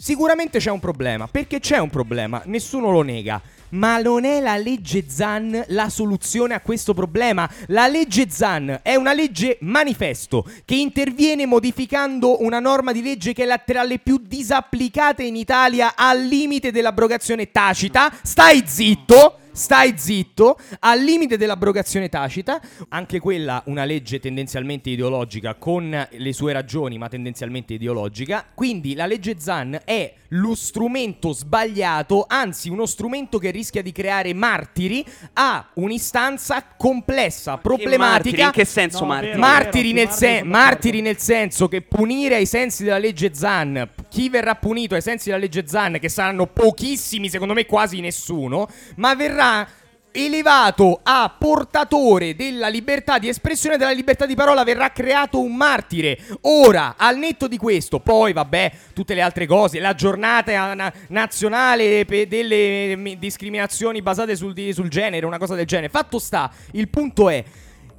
Sicuramente 0.02 0.60
c'è 0.60 0.72
un 0.72 0.80
problema, 0.80 1.28
perché 1.28 1.60
c'è 1.60 1.78
un 1.78 1.90
problema, 1.90 2.42
nessuno 2.46 2.90
lo 2.90 3.02
nega. 3.02 3.42
Ma 3.72 4.00
non 4.00 4.24
è 4.24 4.40
la 4.40 4.56
legge 4.56 5.04
Zan 5.10 5.66
la 5.68 5.90
soluzione 5.90 6.54
a 6.54 6.62
questo 6.62 6.94
problema. 6.94 7.48
La 7.68 7.88
legge 7.88 8.30
Zan 8.30 8.80
è 8.82 8.96
una 8.96 9.12
legge 9.12 9.58
manifesto 9.60 10.50
che 10.64 10.76
interviene 10.76 11.46
modificando 11.46 12.42
una 12.42 12.60
norma 12.60 12.94
di 12.94 13.04
legge 13.04 13.34
che 13.34 13.44
è 13.44 13.46
la 13.46 13.58
tra 13.58 13.84
le 13.84 14.00
più 14.00 14.22
disapplicate 14.26 15.24
in 15.24 15.36
Italia 15.36 15.94
al 15.96 16.24
limite 16.24 16.72
dell'abrogazione 16.72 17.52
tacita. 17.52 18.10
Stai 18.24 18.64
zitto! 18.66 19.39
Stai 19.52 19.94
zitto, 19.98 20.58
al 20.80 21.02
limite 21.02 21.38
dell'abrogazione 21.38 22.08
tacita, 22.10 22.62
anche 22.90 23.20
quella 23.20 23.62
una 23.66 23.84
legge 23.84 24.20
tendenzialmente 24.20 24.90
ideologica 24.90 25.56
con 25.56 26.08
le 26.10 26.34
sue 26.34 26.54
ragioni, 26.54 26.98
ma 26.98 27.10
tendenzialmente 27.10 27.74
ideologica. 27.74 28.46
Quindi 28.54 28.94
la 28.96 29.06
legge 29.06 29.36
Zan 29.40 29.80
è 29.84 30.14
lo 30.30 30.56
strumento 30.56 31.34
sbagliato, 31.34 32.26
anzi 32.28 32.70
uno 32.70 32.86
strumento 32.86 33.38
che 33.40 33.50
rischia 33.52 33.82
di 33.82 33.92
creare 33.92 34.34
martiri 34.34 35.04
a 35.34 35.68
un'istanza 35.74 36.64
complessa, 36.78 37.58
problematica. 37.58 38.46
In 38.46 38.52
che 38.52 38.66
senso, 38.66 39.02
No, 39.02 39.08
Martiri? 39.08 39.32
vero. 39.32 39.40
Martiri 39.42 39.92
nel, 39.94 40.06
Martiri 40.06 40.28
sen- 40.28 40.48
martiri 40.48 41.02
nel 41.02 41.18
senso 41.18 41.68
che 41.68 41.82
punire 41.82 42.36
ai 42.36 42.46
sensi 42.46 42.84
della 42.84 42.98
legge 43.00 43.34
Zan, 43.34 43.90
chi 44.20 44.28
verrà 44.28 44.56
punito 44.56 44.96
ai 44.96 45.02
sensi 45.02 45.30
della 45.30 45.40
legge 45.40 45.66
Zan, 45.66 45.98
che 45.98 46.10
saranno 46.10 46.46
pochissimi, 46.46 47.30
secondo 47.30 47.54
me 47.54 47.66
quasi 47.66 48.02
nessuno, 48.02 48.68
ma 48.98 49.16
verrà 49.16 49.66
elevato 50.12 51.00
a 51.02 51.34
portatore 51.40 52.36
della 52.36 52.68
libertà 52.68 53.18
di 53.18 53.30
espressione 53.30 53.76
e 53.76 53.78
della 53.78 53.92
libertà 53.92 54.26
di 54.26 54.36
parola 54.36 54.66
verrà 54.66 54.92
creato 54.92 55.40
un 55.40 55.56
martire. 55.56 56.20
Ora, 56.42 56.96
al 56.98 57.18
netto 57.18 57.48
di 57.48 57.56
questo, 57.56 58.02
poi 58.02 58.34
vabbè, 58.34 58.72
tutte 58.92 59.14
le 59.14 59.22
altre 59.22 59.46
cose, 59.46 59.80
la 59.80 59.96
giornata 59.96 60.74
na- 60.74 60.94
nazionale 61.08 62.04
delle 62.06 62.98
mm, 62.98 63.08
discriminazioni 63.20 64.02
basate 64.02 64.36
sul, 64.36 64.52
di- 64.52 64.74
sul 64.74 64.90
genere, 64.90 65.26
una 65.26 65.38
cosa 65.38 65.56
del 65.56 65.66
genere. 65.66 65.88
Fatto 65.88 66.20
sta, 66.20 66.52
il 66.72 66.90
punto 66.90 67.30
è 67.30 67.42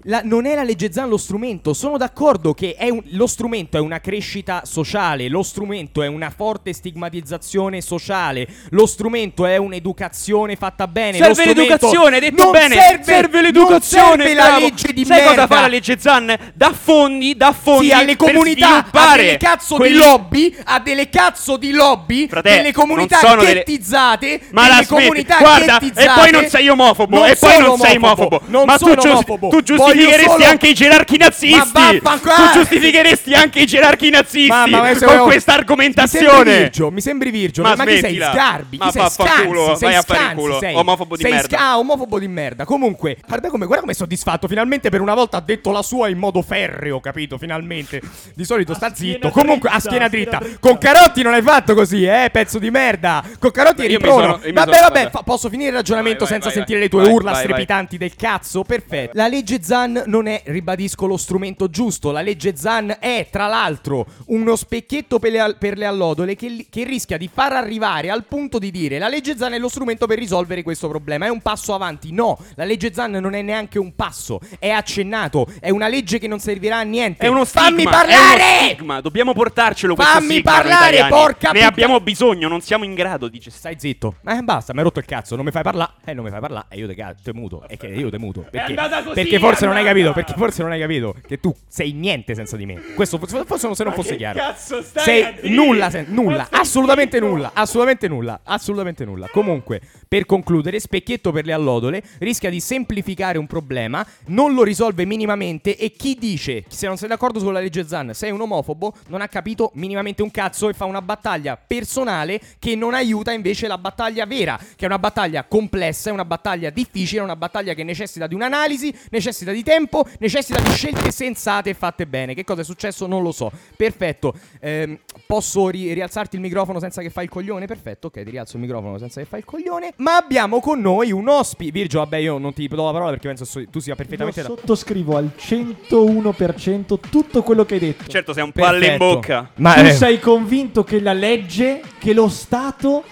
la- 0.05 0.23
non 0.25 0.47
è 0.47 0.55
la 0.55 0.63
legge 0.63 0.91
Zan 0.93 1.09
lo 1.09 1.17
strumento. 1.17 1.73
Sono 1.75 1.97
d'accordo 1.97 2.55
che 2.55 2.75
è 2.77 2.89
un- 2.89 3.03
lo 3.11 3.27
strumento 3.27 3.77
è 3.77 3.81
una 3.81 4.01
crescita 4.01 4.63
sociale, 4.65 5.29
lo 5.29 5.43
strumento 5.43 6.03
è 6.03 6.07
una 6.07 6.31
forte 6.35 6.73
stigmatizzazione 6.73 7.81
sociale, 7.81 8.47
lo 8.71 8.87
strumento 8.87 9.45
è 9.47 9.57
un'educazione 9.57 10.57
fatta 10.57 10.87
bene. 10.87 11.19
Serve 11.19 11.47
l'educazione, 11.47 12.15
hai 12.17 12.21
detto 12.21 12.51
bene. 12.51 12.75
Serve, 13.03 13.43
l'educazione. 13.43 14.17
Non 14.17 14.27
serve 14.27 14.35
la 14.35 14.59
legge 14.59 14.93
di 14.93 15.05
Sai 15.05 15.17
merda. 15.19 15.35
cosa 15.35 15.47
fa 15.47 15.61
la 15.61 15.69
legge 15.69 15.99
Zan? 15.99 16.39
Dà 16.55 16.73
fondi, 16.73 17.37
dà 17.37 17.53
fondi 17.53 17.87
Sì, 17.87 17.93
alle 17.93 18.17
comunità, 18.17 18.87
a 18.91 19.17
delle 19.17 19.37
cazzo 19.37 19.77
quelli- 19.77 19.93
di 19.93 19.99
lobby, 19.99 20.57
a 20.65 20.79
delle 20.81 21.09
cazzo 21.09 21.57
di 21.57 21.71
lobby, 21.73 22.29
Frate, 22.29 22.51
delle 22.51 22.73
comunità 22.73 23.19
delle- 23.37 23.53
ghettizzate, 23.55 24.41
Ma 24.53 24.69
delle 24.69 24.87
comunità 24.87 25.39
guarda, 25.39 25.79
e 25.79 25.93
poi 26.15 26.31
non 26.31 26.49
sei 26.49 26.69
omofobo, 26.69 27.17
Non 27.19 27.29
e 27.29 27.37
poi 27.37 27.59
non 27.59 27.79
sei 27.79 27.97
omofobo. 27.97 28.41
non 28.47 28.65
Ma 28.67 28.77
tu 28.77 28.87
sono 28.87 28.95
gius- 29.01 29.13
omofobo. 29.13 29.49
tu 29.49 29.63
giustifichi 29.63 29.90
giustificheresti 29.93 30.31
solo- 30.31 30.45
anche 30.51 30.69
i 30.69 30.75
gerarchi 30.75 31.17
nazisti. 31.17 32.01
Ma 32.03 32.19
Tu 32.19 32.59
giustificheresti 32.59 33.33
anche 33.33 33.61
i 33.61 33.67
gerarchi 33.67 34.11
nazisti 34.11 34.49
ma 34.49 34.95
se- 34.95 35.05
con 35.07 35.19
oh, 35.19 35.25
questa 35.25 35.53
Mi 35.53 35.59
sembri 35.59 35.61
argomentazione. 35.61 36.59
virgio, 36.59 36.91
mi 36.91 37.01
sembri 37.01 37.31
virgio. 37.31 37.63
Ma 37.63 37.75
Ma, 37.77 37.85
chi 37.85 37.99
sei 37.99 38.15
sgarbi? 38.17 38.77
Ma 38.77 38.87
Chi 38.87 38.93
sei 38.93 39.03
vaffanculo, 39.03 39.77
vai 39.81 39.95
a 39.95 40.03
fare 40.03 40.35
culo. 40.35 40.59
sei. 40.59 40.75
Omofobo 40.75 41.17
di 41.17 41.23
sei 41.23 41.33
merda. 41.33 41.57
sca- 41.57 41.65
ah, 41.71 41.79
omofobo 41.79 42.19
di 42.19 42.29
merda. 42.29 42.65
Comunque, 42.65 43.17
guarda 43.27 43.49
come, 43.49 43.65
guarda 43.67 43.81
come 43.83 43.93
è 43.93 43.97
soddisfatto. 43.97 44.49
Finalmente 44.49 44.89
per 44.91 45.01
una 45.01 45.15
volta 45.15 45.37
ha 45.39 45.41
detto 45.41 45.71
la 45.71 45.83
sua 45.83 46.09
in 46.09 46.19
modo 46.19 46.43
ferreo, 46.43 47.01
capito? 47.01 47.39
Finalmente. 47.39 48.01
Di 48.35 48.45
solito 48.45 48.75
sta 48.75 48.93
schiena 48.95 49.15
zitto. 49.15 49.31
Comunque, 49.31 49.69
a 49.69 49.73
dritta, 49.75 49.89
schiena 49.89 50.07
schiena 50.07 50.25
dritta. 50.31 50.39
dritta. 50.39 50.59
Con 50.61 50.79
Carotti 50.79 51.23
non 51.23 51.35
hai 51.35 51.43
fatto 51.43 51.75
così, 51.75 52.05
eh, 52.05 52.29
pezzo 52.33 52.59
di 52.59 52.71
merda. 52.71 53.23
Con 53.39 53.51
Carotti 53.51 53.85
eri 53.85 53.99
prono. 53.99 54.41
Vabbè, 54.53 54.81
vabbè, 54.81 55.11
posso 55.25 55.49
finire 55.49 55.71
il 55.71 55.77
ragionamento 55.77 56.25
Vai, 56.25 56.29
vai, 56.29 56.41
senza 56.41 56.47
vai, 56.49 56.57
sentire 56.57 56.79
le 56.81 56.89
tue 56.89 57.09
urla 57.09 57.35
strepitanti 57.35 57.97
del 57.99 58.15
cazzo? 58.17 58.63
Perfetto. 58.63 59.13
La 59.15 59.29
legge 59.29 59.63
Zan 59.81 60.03
non 60.07 60.27
è, 60.27 60.43
ribadisco, 60.45 61.07
lo 61.07 61.17
strumento 61.17 61.71
giusto. 61.71 62.11
La 62.11 62.21
legge 62.21 62.55
Zan 62.55 62.97
è, 63.01 63.29
tra 63.31 63.47
l'altro, 63.47 64.07
uno 64.27 64.55
specchietto 64.57 65.19
per 65.19 65.33
le, 65.33 65.57
per 65.59 65.79
le 65.79 65.87
allodole 65.87 66.37
che, 66.37 66.67
che 66.69 66.85
rischia 66.85 67.17
di 67.17 67.31
far 67.33 67.53
arrivare 67.53 68.11
al 68.11 68.25
punto 68.25 68.59
di 68.59 68.71
dire 68.71 68.99
la 68.99 69.09
legge 69.09 69.37
Zan 69.37 69.55
è 69.55 69.59
lo 69.59 69.69
strumento 69.69 70.07
per 70.07 70.19
risolvere 70.19 70.63
questo 70.63 70.89
problema. 70.89 71.25
È 71.25 71.29
un 71.31 71.41
passo 71.41 71.73
avanti. 71.73 72.13
No, 72.13 72.39
la 72.57 72.65
legge 72.65 72.93
Zan 72.93 73.13
non 73.13 73.33
è 73.35 73.41
neanche 73.41 73.79
un 73.79 73.95
passo. 73.95 74.39
È 74.59 74.69
accennato. 74.69 75.47
È 75.59 75.71
una 75.71 75.89
legge 75.89 76.19
che 76.19 76.29
non 76.29 76.41
servirà 76.41 76.79
a 76.79 76.83
niente. 76.83 77.25
È 77.25 77.29
uno 77.29 77.45
stigma, 77.45 77.65
Fammi 77.65 77.83
È 77.83 77.87
uno 77.87 77.97
parlare! 77.97 78.43
stigma. 78.73 79.01
Dobbiamo 79.01 79.33
portarcelo 79.33 79.95
questo 79.95 80.13
Fammi 80.13 80.43
parlare, 80.43 81.07
porca 81.09 81.53
Ne 81.53 81.61
puttana- 81.61 81.67
abbiamo 81.69 82.01
bisogno, 82.01 82.49
non 82.49 82.61
siamo 82.61 82.85
in 82.85 82.95
grado 82.95 83.29
di 83.29 83.39
gestire. 83.39 83.59
Stai 83.61 83.77
zitto. 83.79 84.17
Eh, 84.27 84.43
basta, 84.43 84.73
mi 84.73 84.81
hai 84.81 84.85
rotto 84.85 84.99
il 84.99 85.07
cazzo. 85.07 85.37
Non 85.37 85.45
mi 85.45 85.51
fai 85.51 85.63
parlare. 85.63 85.93
Eh, 86.05 86.13
non 86.13 86.25
mi 86.25 86.31
fai 86.31 86.41
parlare. 86.41 86.67
E 86.69 86.77
io 86.77 86.87
te, 86.87 87.17
te 87.23 87.33
muto. 87.33 87.65
E 87.67 87.77
che 87.77 87.87
io 87.87 88.11
te 88.11 88.19
muto. 88.19 88.47
Perché, 88.51 88.75
perché 89.15 89.39
forse 89.39 89.67
è 89.67 89.69
non 89.71 89.79
hai 89.79 89.85
capito. 89.85 90.13
Perché 90.13 90.35
forse 90.37 90.63
non 90.63 90.73
hai 90.73 90.81
capito. 90.81 91.17
Che 91.27 91.41
tu 91.41 91.55
sei 91.69 91.93
niente 91.93 92.35
senza 92.35 92.57
di 92.57 92.67
me. 92.67 92.81
Questo 92.95 93.19
forse, 93.19 93.45
forse 93.45 93.75
se 93.75 93.85
non 93.85 93.93
fosse 93.93 94.17
chiaro. 94.17 94.39
cazzo 94.39 94.83
stai 94.83 95.05
sei 95.05 95.51
nulla, 95.51 95.91
sen- 95.91 96.07
nulla. 96.09 96.49
Assolutamente 96.51 97.21
nulla. 97.21 97.51
Assolutamente 97.55 98.09
nulla. 98.09 98.41
Assolutamente 98.45 99.05
nulla. 99.05 99.29
Comunque, 99.31 99.81
per 100.07 100.27
concludere, 100.27 100.79
specchietto 100.81 101.33
per 101.33 101.45
le 101.45 101.53
allodole 101.53 102.03
rischia 102.19 102.51
di 102.51 102.61
semplificare 102.61 103.39
un 103.39 103.47
problema. 103.47 104.05
Non 104.27 104.55
lo 104.55 104.63
risolve 104.63 105.05
minimamente. 105.05 105.77
E 105.77 105.93
chi 105.93 106.17
dice, 106.19 106.65
se 106.69 106.87
non 106.87 106.97
sei 106.97 107.09
d'accordo 107.09 107.39
sulla 107.39 107.61
legge 107.61 107.87
Zan, 107.87 108.13
sei 108.15 108.31
un 108.31 108.41
omofobo, 108.41 108.95
non 109.09 109.21
ha 109.21 109.29
capito 109.29 109.71
minimamente 109.75 110.23
un 110.23 110.31
cazzo 110.31 110.69
e 110.69 110.73
fa 110.73 110.85
una 110.85 111.03
battaglia 111.03 111.57
personale 111.57 112.41
che 112.59 112.75
non 112.75 112.95
aiuta 112.95 113.33
invece 113.33 113.67
la 113.67 113.79
battaglia 113.79 114.27
vera, 114.27 114.59
che 114.59 114.85
è 114.85 114.87
una 114.87 114.99
battaglia 114.99 115.45
complessa, 115.45 116.11
è 116.11 116.13
una 116.13 116.25
battaglia 116.25 116.71
difficile, 116.71 117.21
è 117.21 117.25
una 117.25 117.37
battaglia 117.37 117.75
che 117.75 117.85
necessita 117.85 118.27
di 118.27 118.35
un'analisi, 118.35 118.95
necessita 119.11 119.53
di 119.53 119.60
tempo, 119.63 120.05
necessita 120.19 120.61
di 120.61 120.71
scelte 120.71 121.11
sensate 121.11 121.71
e 121.71 121.75
fatte 121.75 122.07
bene. 122.07 122.35
Che 122.35 122.45
cosa 122.45 122.61
è 122.63 122.65
successo? 122.65 123.07
Non 123.07 123.23
lo 123.23 123.33
so. 123.33 123.51
Perfetto. 123.77 124.35
Ehm, 124.61 124.99
posso 125.27 125.69
ri- 125.69 125.93
rialzarti 125.93 126.37
il 126.37 126.43
microfono 126.43 126.79
senza 126.81 127.03
che 127.03 127.11
fai 127.11 127.25
il 127.25 127.31
coglione? 127.31 127.67
Perfetto, 127.67 128.09
ok, 128.09 128.23
ti 128.23 128.31
rialzo 128.31 128.57
il 128.57 128.63
microfono 128.63 128.99
senza 128.99 129.21
che 129.21 129.27
fai 129.27 129.41
il 129.41 129.45
coglione. 129.45 129.93
Ma 129.97 130.17
abbiamo 130.17 130.61
con 130.61 130.81
noi 130.81 131.13
un 131.13 131.29
ospite. 131.29 131.71
Virgio, 131.71 131.99
vabbè, 132.01 132.17
io 132.19 132.39
non 132.39 132.53
ti 132.53 132.67
do 132.69 132.85
la 132.85 132.93
parola 132.93 133.11
perché 133.11 133.29
penso 133.29 133.45
so- 133.45 133.65
tu 133.71 133.79
sia 133.81 133.95
perfettamente 133.95 134.41
Io 134.41 134.47
da- 134.49 134.55
sottoscrivo 134.55 135.17
al 135.17 135.31
101% 135.37 136.99
tutto 137.11 137.43
quello 137.43 137.65
che 137.65 137.75
hai 137.75 137.81
detto. 137.81 138.05
Certo, 138.09 138.33
sei 138.33 138.43
un 138.43 138.53
palle 138.53 138.87
in 138.87 138.97
bocca. 138.97 139.51
Ma 139.57 139.75
tu 139.75 139.81
eh, 139.87 139.93
sei 139.93 140.19
convinto 140.21 140.85
che 140.85 141.01
la 141.01 141.13
legge, 141.13 141.81
che 141.99 142.13
lo 142.13 142.29
Stato 142.29 143.05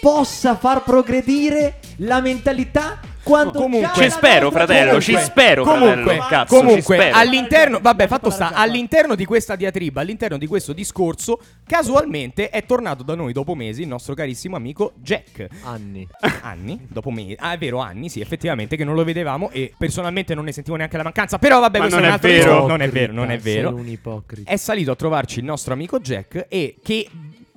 possa 0.00 0.56
far 0.56 0.82
progredire 0.82 1.78
la 1.96 2.20
mentalità 2.20 3.00
quando 3.30 3.58
Comunque- 3.60 4.02
Ci 4.02 4.10
spero, 4.10 4.50
fratello, 4.50 5.00
ci 5.00 5.12
Comunque- 5.12 5.30
spero, 5.30 5.64
Comunque, 5.64 6.02
fratello. 6.02 6.26
Cazzo, 6.28 6.54
ci 6.54 6.60
comunque 6.60 6.96
spero. 6.96 7.16
all'interno, 7.16 7.78
vabbè, 7.80 8.06
fatto 8.08 8.30
sta, 8.30 8.52
all'interno 8.52 9.14
di 9.14 9.24
questa 9.24 9.56
diatriba, 9.56 10.00
all'interno 10.00 10.36
di 10.38 10.46
questo 10.46 10.72
discorso, 10.72 11.38
casualmente 11.66 12.50
è 12.50 12.64
tornato 12.64 13.02
da 13.02 13.14
noi 13.14 13.32
dopo 13.32 13.54
mesi 13.54 13.82
il 13.82 13.88
nostro 13.88 14.14
carissimo 14.14 14.56
amico 14.56 14.92
Jack. 14.96 15.46
Anni. 15.62 16.06
Anni, 16.42 16.86
dopo 16.88 17.10
mesi, 17.10 17.36
ah 17.38 17.52
è 17.52 17.58
vero, 17.58 17.78
anni, 17.78 18.08
sì, 18.08 18.20
effettivamente 18.20 18.76
che 18.76 18.84
non 18.84 18.94
lo 18.94 19.04
vedevamo 19.04 19.50
e 19.50 19.72
personalmente 19.78 20.34
non 20.34 20.44
ne 20.44 20.52
sentivo 20.52 20.76
neanche 20.76 20.96
la 20.96 21.02
mancanza, 21.04 21.38
però 21.38 21.60
vabbè, 21.60 21.78
Ma 21.78 21.84
questo 21.86 22.00
non 22.00 22.04
è 22.04 22.08
un 22.08 22.14
altro 22.14 22.28
vero. 22.30 22.66
non 22.66 22.80
è 22.82 22.88
vero, 22.88 23.12
non 23.12 23.30
è 23.30 23.38
vero. 23.38 23.74
un 23.74 23.86
ipocrita. 23.88 24.50
È 24.50 24.56
salito 24.56 24.90
a 24.90 24.96
trovarci 24.96 25.38
il 25.38 25.44
nostro 25.44 25.72
amico 25.72 25.98
Jack 26.00 26.46
e 26.48 26.76
che 26.82 27.08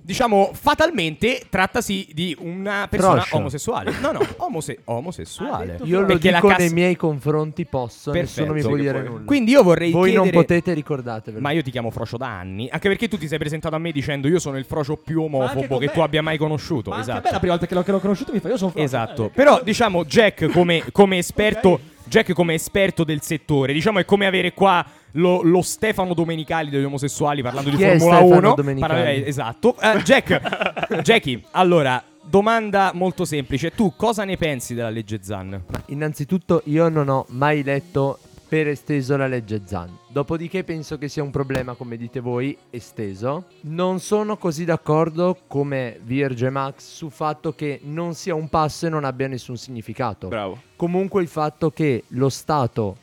Diciamo, 0.06 0.52
fatalmente 0.54 1.44
trattasi 1.50 2.10
di 2.14 2.36
una 2.40 2.88
persona 2.90 3.22
Froscia. 3.22 3.36
omosessuale. 3.38 3.94
No, 4.02 4.12
no, 4.12 4.20
omose- 4.38 4.80
omosessuale. 4.86 5.66
detto 5.66 5.86
Io 5.86 6.02
lo 6.02 6.06
Perché 6.08 6.30
la 6.30 6.36
dico 6.38 6.48
cassa- 6.50 6.62
nei 6.64 6.74
miei 6.74 6.96
confronti 6.98 7.66
posso, 7.66 8.12
Perfetto. 8.12 8.42
nessuno 8.42 8.54
mi 8.54 8.62
può 8.62 8.76
dire 8.76 9.02
nulla. 9.02 9.24
Quindi 9.24 9.52
io 9.52 9.64
vorrei 9.64 9.92
Voi 9.92 10.12
non 10.12 10.24
chiedere 10.24 10.44
potete 10.46 10.74
ricordatevelo. 10.74 11.42
Ma 11.42 11.52
io 11.52 11.62
ti 11.62 11.72
chiamo 11.72 11.90
Frocio 11.90 12.18
da 12.18 12.28
anni, 12.28 12.68
anche 12.70 12.90
perché 12.90 13.08
tu 13.08 13.18
ti 13.18 13.28
sei 13.28 13.38
presentato 13.38 13.76
a 13.76 13.78
me 13.78 13.92
dicendo 13.94 14.28
io 14.28 14.40
sono 14.40 14.58
il 14.58 14.66
Frocio 14.66 14.98
più 14.98 15.22
anche 15.24 15.36
omofobo 15.36 15.78
che 15.78 15.90
tu 15.90 16.02
abbia 16.02 16.22
mai 16.22 16.38
conosciuto. 16.38 16.90
Ma 16.90 16.98
anche 16.98 17.10
esatto. 17.10 17.26
me 17.26 17.32
la 17.32 17.40
prima 17.40 17.54
volta 17.54 17.68
che 17.68 17.74
l'ho, 17.76 17.84
che 17.84 17.92
l'ho 17.92 18.00
conosciuto 18.00 18.34
mi 18.34 18.40
fa 18.40 18.50
io 18.50 18.58
sono 18.58 18.72
Frocio. 18.72 18.86
Esatto. 18.86 19.26
Eh, 19.28 19.30
Però 19.30 19.62
diciamo 19.64 20.04
Jack 20.04 20.48
come, 20.52 20.84
come 20.92 21.18
esperto 21.20 21.80
Jack 22.06 22.34
come 22.34 22.54
esperto 22.56 23.06
del 23.06 23.22
settore, 23.22 23.72
diciamo 23.72 24.00
è 24.00 24.06
come 24.06 24.26
avere 24.26 24.54
qua 24.54 24.86
lo, 25.14 25.42
lo 25.42 25.62
Stefano 25.62 26.14
Domenicali 26.14 26.70
degli 26.70 26.84
omosessuali 26.84 27.42
parlando 27.42 27.70
di 27.70 27.76
Chi 27.76 27.84
è 27.84 27.98
Formula 27.98 28.18
Stefano 28.18 28.48
1. 28.48 28.54
Domenicali? 28.56 28.94
Parla- 28.94 29.28
esatto. 29.28 29.76
Eh, 29.80 30.02
Jack, 30.04 31.02
Jackie, 31.02 31.44
allora, 31.52 32.04
domanda 32.22 32.92
molto 32.94 33.26
semplice. 33.26 33.72
Tu 33.72 33.94
cosa 33.96 34.24
ne 34.24 34.38
pensi 34.38 34.74
della 34.74 34.90
legge 34.90 35.20
Zan? 35.22 35.62
Innanzitutto 35.88 36.62
io 36.66 36.90
non 36.90 37.10
ho 37.10 37.26
mai 37.30 37.64
letto 37.64 38.20
per 38.48 38.68
esteso 38.68 39.18
la 39.18 39.26
legge 39.26 39.64
Zan. 39.66 39.98
Dopodiché 40.10 40.64
penso 40.64 41.00
che 41.00 41.08
sia 41.08 41.24
un 41.24 41.32
problema, 41.32 41.74
come 41.74 41.98
dite 41.98 42.20
voi, 42.20 42.56
esteso. 42.70 43.46
Non 43.62 44.00
sono 44.00 44.38
così 44.38 44.64
d'accordo 44.64 45.38
come 45.48 46.00
Virge 46.04 46.52
Max 46.52 46.84
sul 46.94 47.12
fatto 47.12 47.54
che 47.56 47.80
non 47.84 48.14
sia 48.14 48.36
un 48.36 48.50
passo 48.50 48.86
e 48.86 48.90
non 48.90 49.06
abbia 49.06 49.28
nessun 49.28 49.58
significato. 49.58 50.28
Bravo. 50.28 50.62
Comunque 50.76 51.24
il 51.24 51.30
fatto 51.30 51.72
che 51.72 52.04
lo 52.10 52.30
Stato 52.30 52.98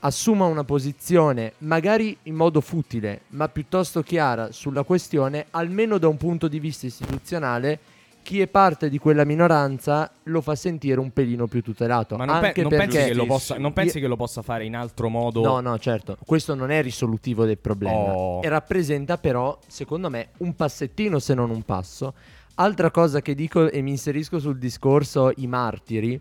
assuma 0.00 0.46
una 0.46 0.64
posizione 0.64 1.54
magari 1.58 2.16
in 2.24 2.34
modo 2.34 2.60
futile, 2.60 3.22
ma 3.28 3.48
piuttosto 3.48 4.02
chiara 4.02 4.52
sulla 4.52 4.82
questione, 4.82 5.46
almeno 5.50 5.98
da 5.98 6.08
un 6.08 6.16
punto 6.16 6.48
di 6.48 6.58
vista 6.58 6.86
istituzionale, 6.86 7.78
chi 8.22 8.40
è 8.40 8.46
parte 8.46 8.90
di 8.90 8.98
quella 8.98 9.24
minoranza 9.24 10.10
lo 10.24 10.40
fa 10.40 10.54
sentire 10.54 11.00
un 11.00 11.10
pelino 11.10 11.46
più 11.46 11.62
tutelato. 11.62 12.16
Ma 12.16 12.24
non, 12.24 12.40
pe- 12.40 12.62
non 12.62 12.68
pensi, 12.68 12.96
che 12.98 13.14
lo 13.14 13.26
possa, 13.26 13.58
non 13.58 13.72
pensi 13.72 13.96
Io- 13.96 14.02
che 14.02 14.08
lo 14.08 14.16
possa 14.16 14.42
fare 14.42 14.64
in 14.64 14.76
altro 14.76 15.08
modo? 15.08 15.42
No, 15.42 15.60
no, 15.60 15.78
certo, 15.78 16.16
questo 16.24 16.54
non 16.54 16.70
è 16.70 16.82
risolutivo 16.82 17.44
del 17.44 17.58
problema. 17.58 18.14
Oh. 18.14 18.42
E 18.42 18.48
rappresenta 18.48 19.18
però, 19.18 19.58
secondo 19.66 20.10
me, 20.10 20.28
un 20.38 20.54
passettino 20.54 21.18
se 21.18 21.34
non 21.34 21.50
un 21.50 21.62
passo. 21.62 22.14
Altra 22.56 22.90
cosa 22.90 23.22
che 23.22 23.34
dico 23.34 23.70
e 23.70 23.80
mi 23.80 23.90
inserisco 23.90 24.38
sul 24.38 24.58
discorso 24.58 25.32
i 25.36 25.46
martiri, 25.46 26.20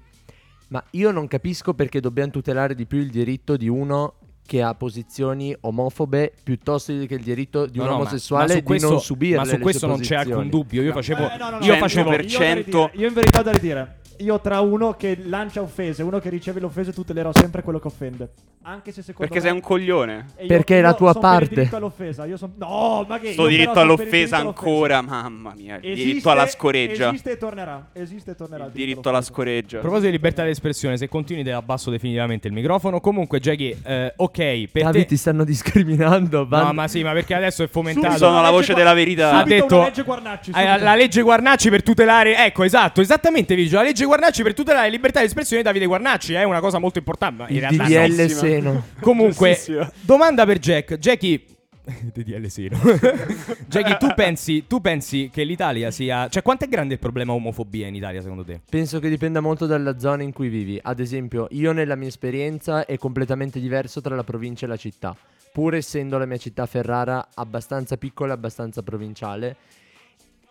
ma 0.69 0.83
io 0.91 1.11
non 1.11 1.27
capisco 1.27 1.73
perché 1.73 1.99
dobbiamo 1.99 2.31
tutelare 2.31 2.73
di 2.75 2.85
più 2.85 2.97
il 2.99 3.09
diritto 3.09 3.57
di 3.57 3.67
uno 3.67 4.15
che 4.45 4.63
ha 4.63 4.73
posizioni 4.73 5.55
omofobe 5.61 6.33
piuttosto 6.43 6.91
che 7.05 7.13
il 7.13 7.21
diritto 7.23 7.67
di 7.67 7.77
No, 7.77 7.83
un 7.83 7.89
no, 7.89 7.95
ma- 7.97 8.01
omosessuale 8.01 8.45
ma 8.47 8.49
su 8.53 8.55
di 8.59 8.63
questo- 8.63 8.89
non 8.89 8.99
subire 8.99 9.37
Ma 9.37 9.45
su 9.45 9.57
questo 9.59 9.85
non 9.85 9.99
c'è 9.99 10.15
alcun 10.15 10.49
dubbio. 10.49 10.81
Io 10.81 10.91
facevo. 10.91 11.29
Eh, 11.29 11.37
no, 11.37 11.49
no, 11.51 11.57
no, 11.59 11.65
io 11.65 11.75
facevo. 11.75 12.09
io 12.09 12.15
ho 12.15 12.17
da 12.17 12.23
100%. 12.23 12.55
ridire. 12.55 12.91
Io 12.95 13.07
in 13.07 13.13
verità 13.13 13.39
ho 13.39 13.43
da 13.43 13.51
ridire. 13.51 13.98
Io 14.19 14.39
tra 14.41 14.59
uno 14.59 14.93
che 14.93 15.17
lancia 15.23 15.61
offese 15.61 16.01
e 16.01 16.05
uno 16.05 16.19
che 16.19 16.29
riceve 16.29 16.59
le 16.59 16.65
offese 16.65 16.91
tutelerò 16.91 17.31
sempre 17.33 17.61
quello 17.63 17.79
che 17.79 17.87
offende. 17.87 18.29
Anche 18.63 18.91
se 18.91 19.01
secondo 19.01 19.21
Perché 19.31 19.35
me... 19.35 19.41
sei 19.41 19.51
un 19.51 19.61
coglione. 19.65 20.25
Io- 20.41 20.47
Perché 20.47 20.79
è 20.79 20.81
la 20.81 20.93
tua 20.93 21.13
son 21.13 21.21
per 21.21 21.31
parte. 21.31 21.43
il 21.45 21.49
diritto 21.55 21.75
all'offesa. 21.77 22.25
Io 22.25 22.35
son... 22.35 22.51
No, 22.57 23.05
ma 23.07 23.17
che 23.19 23.31
Sto 23.31 23.43
io 23.43 23.47
diritto 23.47 23.79
all'offesa 23.79 24.37
diritto 24.37 24.47
ancora, 24.47 25.01
mamma 25.01 25.53
mia. 25.55 25.75
Il 25.77 25.91
Esiste- 25.91 26.03
diritto 26.05 26.29
alla 26.29 26.47
scoreggia. 26.47 27.07
Esiste 27.07 27.31
e 27.31 27.37
tornerà. 27.37 27.87
Esiste 27.93 28.31
e 28.31 28.35
tornerà. 28.35 28.65
Il 28.65 28.71
diritto 28.71 29.07
alla 29.07 29.19
A 29.19 29.21
scoreggia. 29.21 29.79
proposito 29.79 30.07
di 30.07 30.11
libertà 30.11 30.43
di 30.43 30.49
espressione, 30.49 30.97
se 30.97 31.07
continui 31.07 31.43
te 31.43 31.53
abbasso 31.53 31.89
definitivamente 31.89 32.47
il 32.47 32.53
microfono. 32.53 32.99
Comunque, 32.99 33.39
Jackie, 33.39 33.77
eh, 33.85 34.13
ok, 34.17 34.67
per 34.69 34.83
Davi, 34.83 34.99
te. 34.99 35.05
ti 35.05 35.17
stanno 35.17 35.45
discriminando. 35.45 36.39
No, 36.39 36.45
Van- 36.47 36.75
ma 36.75 36.87
sì, 36.89 37.01
ma 37.03 37.13
perché 37.13 37.33
adesso 37.35 37.63
è 37.63 37.67
fomentato. 37.69 38.17
Sono 38.17 38.41
la 38.41 38.51
voce 38.51 38.73
della 38.73 38.93
verità. 38.93 39.31
Ha 39.31 39.39
Subito 39.39 39.55
detto 39.55 39.75
una 39.75 39.85
legge 39.85 40.03
Guarnacci, 40.03 40.49
Eh, 40.51 40.53
subito. 40.53 40.83
la 40.83 40.95
legge 40.95 41.21
Guarnacci 41.21 41.69
per 41.69 41.83
tutelare 41.83 42.45
ecco 42.45 42.63
esatto 42.63 43.01
esattamente 43.01 43.55
Vigio 43.55 43.77
la 43.77 43.83
legge 43.83 44.05
Guarnacci 44.09 44.43
per 44.43 44.53
tutelare 44.53 44.87
la 44.87 44.91
libertà 44.91 45.19
di 45.19 45.27
espressione 45.27 45.61
di 45.61 45.67
Davide 45.67 45.85
Guarnacci 45.85 46.33
è 46.33 46.43
una 46.43 46.59
cosa 46.59 46.79
molto 46.79 46.97
importante 46.97 47.45
in 47.49 47.59
realtà 47.59 47.83
no. 47.83 47.89
DDL 47.89 48.07
giustissima. 48.07 48.39
seno. 48.39 48.83
comunque 48.99 49.91
domanda 50.01 50.45
per 50.45 50.57
Jack 50.57 50.95
Jackie 50.97 51.45
DDL 52.13 52.47
seno 52.47 52.79
Jackie 53.69 53.97
tu 53.97 54.07
pensi, 54.15 54.65
tu 54.67 54.81
pensi 54.81 55.29
che 55.31 55.43
l'Italia 55.43 55.91
sia 55.91 56.27
cioè 56.27 56.41
quanto 56.41 56.65
è 56.65 56.67
grande 56.67 56.95
il 56.95 56.99
problema 56.99 57.33
omofobia 57.33 57.87
in 57.87 57.95
Italia 57.95 58.21
secondo 58.21 58.43
te? 58.43 58.61
Penso 58.67 58.99
che 58.99 59.09
dipenda 59.09 59.41
molto 59.41 59.65
dalla 59.65 59.99
zona 59.99 60.23
in 60.23 60.33
cui 60.33 60.49
vivi. 60.49 60.79
Ad 60.81 60.99
esempio, 60.99 61.47
io 61.51 61.71
nella 61.71 61.95
mia 61.95 62.07
esperienza 62.07 62.85
è 62.85 62.97
completamente 62.97 63.59
diverso 63.59 64.01
tra 64.01 64.15
la 64.15 64.23
provincia 64.23 64.65
e 64.65 64.69
la 64.69 64.75
città. 64.75 65.15
Pur 65.51 65.75
essendo 65.75 66.17
la 66.17 66.25
mia 66.25 66.37
città 66.37 66.65
Ferrara 66.65 67.29
abbastanza 67.35 67.97
piccola 67.97 68.31
e 68.31 68.35
abbastanza 68.35 68.81
provinciale. 68.81 69.55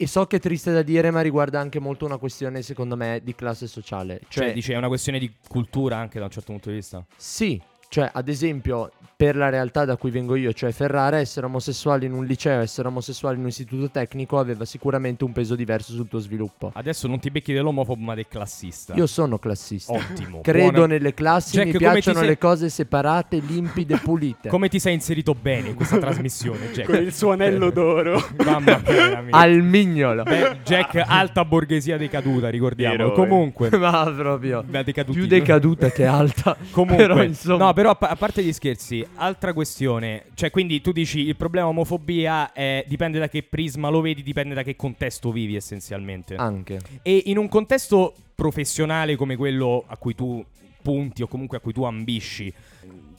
E 0.00 0.06
so 0.06 0.26
che 0.26 0.36
è 0.36 0.38
triste 0.38 0.72
da 0.72 0.82
dire, 0.82 1.10
ma 1.10 1.20
riguarda 1.22 1.58
anche 1.58 1.80
molto 1.80 2.04
una 2.04 2.18
questione, 2.18 2.62
secondo 2.62 2.96
me, 2.96 3.20
di 3.24 3.34
classe 3.34 3.66
sociale. 3.66 4.20
Cioè, 4.28 4.44
Cioè, 4.44 4.52
dice 4.52 4.72
è 4.72 4.76
una 4.76 4.86
questione 4.86 5.18
di 5.18 5.34
cultura 5.48 5.96
anche 5.96 6.20
da 6.20 6.26
un 6.26 6.30
certo 6.30 6.52
punto 6.52 6.68
di 6.68 6.76
vista 6.76 7.04
sì, 7.16 7.60
Cioè, 7.90 8.10
ad 8.12 8.28
esempio, 8.28 8.90
per 9.16 9.34
la 9.34 9.48
realtà 9.48 9.84
da 9.84 9.96
cui 9.96 10.10
vengo 10.10 10.36
io, 10.36 10.52
cioè 10.52 10.70
Ferrara, 10.72 11.16
essere 11.18 11.46
omosessuale 11.46 12.04
in 12.06 12.12
un 12.12 12.24
liceo, 12.24 12.60
essere 12.60 12.86
omosessuale 12.86 13.34
in 13.36 13.42
un 13.42 13.48
istituto 13.48 13.90
tecnico 13.90 14.38
aveva 14.38 14.64
sicuramente 14.64 15.24
un 15.24 15.32
peso 15.32 15.56
diverso 15.56 15.92
sul 15.92 16.06
tuo 16.06 16.18
sviluppo. 16.20 16.70
Adesso 16.74 17.08
non 17.08 17.18
ti 17.18 17.30
becchi 17.30 17.52
dell'omofobo, 17.52 18.00
ma 18.00 18.14
del 18.14 18.28
classista. 18.28 18.94
Io 18.94 19.06
sono 19.06 19.38
classista. 19.38 19.92
Ottimo. 19.92 20.40
Credo 20.42 20.70
buona- 20.70 20.86
nelle 20.86 21.14
classi, 21.14 21.56
Jack, 21.56 21.66
mi 21.72 21.78
piacciono 21.78 22.18
sei- 22.18 22.28
le 22.28 22.38
cose 22.38 22.68
separate, 22.68 23.38
limpide, 23.38 23.96
pulite. 23.96 24.48
Come 24.50 24.68
ti 24.68 24.78
sei 24.78 24.94
inserito 24.94 25.34
bene 25.34 25.70
in 25.70 25.74
questa 25.74 25.96
trasmissione, 25.98 26.70
Jack? 26.70 26.86
Con 26.88 27.02
il 27.02 27.12
suo 27.12 27.32
anello 27.32 27.70
d'oro. 27.70 28.22
Mamma 28.44 28.80
mia. 28.86 29.24
Al 29.30 29.62
mignolo. 29.62 30.22
Beh, 30.22 30.58
Jack, 30.62 31.02
alta 31.04 31.44
borghesia 31.44 31.96
decaduta, 31.96 32.50
ricordiamo. 32.50 33.10
Comunque, 33.12 33.70
Ma 33.78 34.04
proprio. 34.14 34.62
Più 35.10 35.26
decaduta 35.26 35.90
che 35.90 36.04
alta. 36.04 36.56
Comunque, 36.70 36.96
Però, 37.06 37.22
insomma. 37.22 37.64
no, 37.64 37.72
però 37.78 37.90
a, 37.90 37.94
pa- 37.94 38.08
a 38.08 38.16
parte 38.16 38.42
gli 38.42 38.52
scherzi, 38.52 39.06
altra 39.14 39.52
questione. 39.52 40.24
Cioè, 40.34 40.50
quindi 40.50 40.80
tu 40.80 40.90
dici 40.90 41.20
il 41.20 41.36
problema 41.36 41.68
omofobia 41.68 42.50
è, 42.50 42.84
dipende 42.88 43.20
da 43.20 43.28
che 43.28 43.44
prisma 43.44 43.88
lo 43.88 44.00
vedi, 44.00 44.24
dipende 44.24 44.52
da 44.52 44.64
che 44.64 44.74
contesto 44.74 45.30
vivi 45.30 45.54
essenzialmente. 45.54 46.34
Anche. 46.34 46.80
E 47.02 47.22
in 47.26 47.38
un 47.38 47.46
contesto 47.46 48.14
professionale 48.34 49.14
come 49.14 49.36
quello 49.36 49.84
a 49.86 49.96
cui 49.96 50.16
tu 50.16 50.44
punti 50.82 51.22
o 51.22 51.28
comunque 51.28 51.58
a 51.58 51.60
cui 51.60 51.72
tu 51.72 51.84
ambisci, 51.84 52.52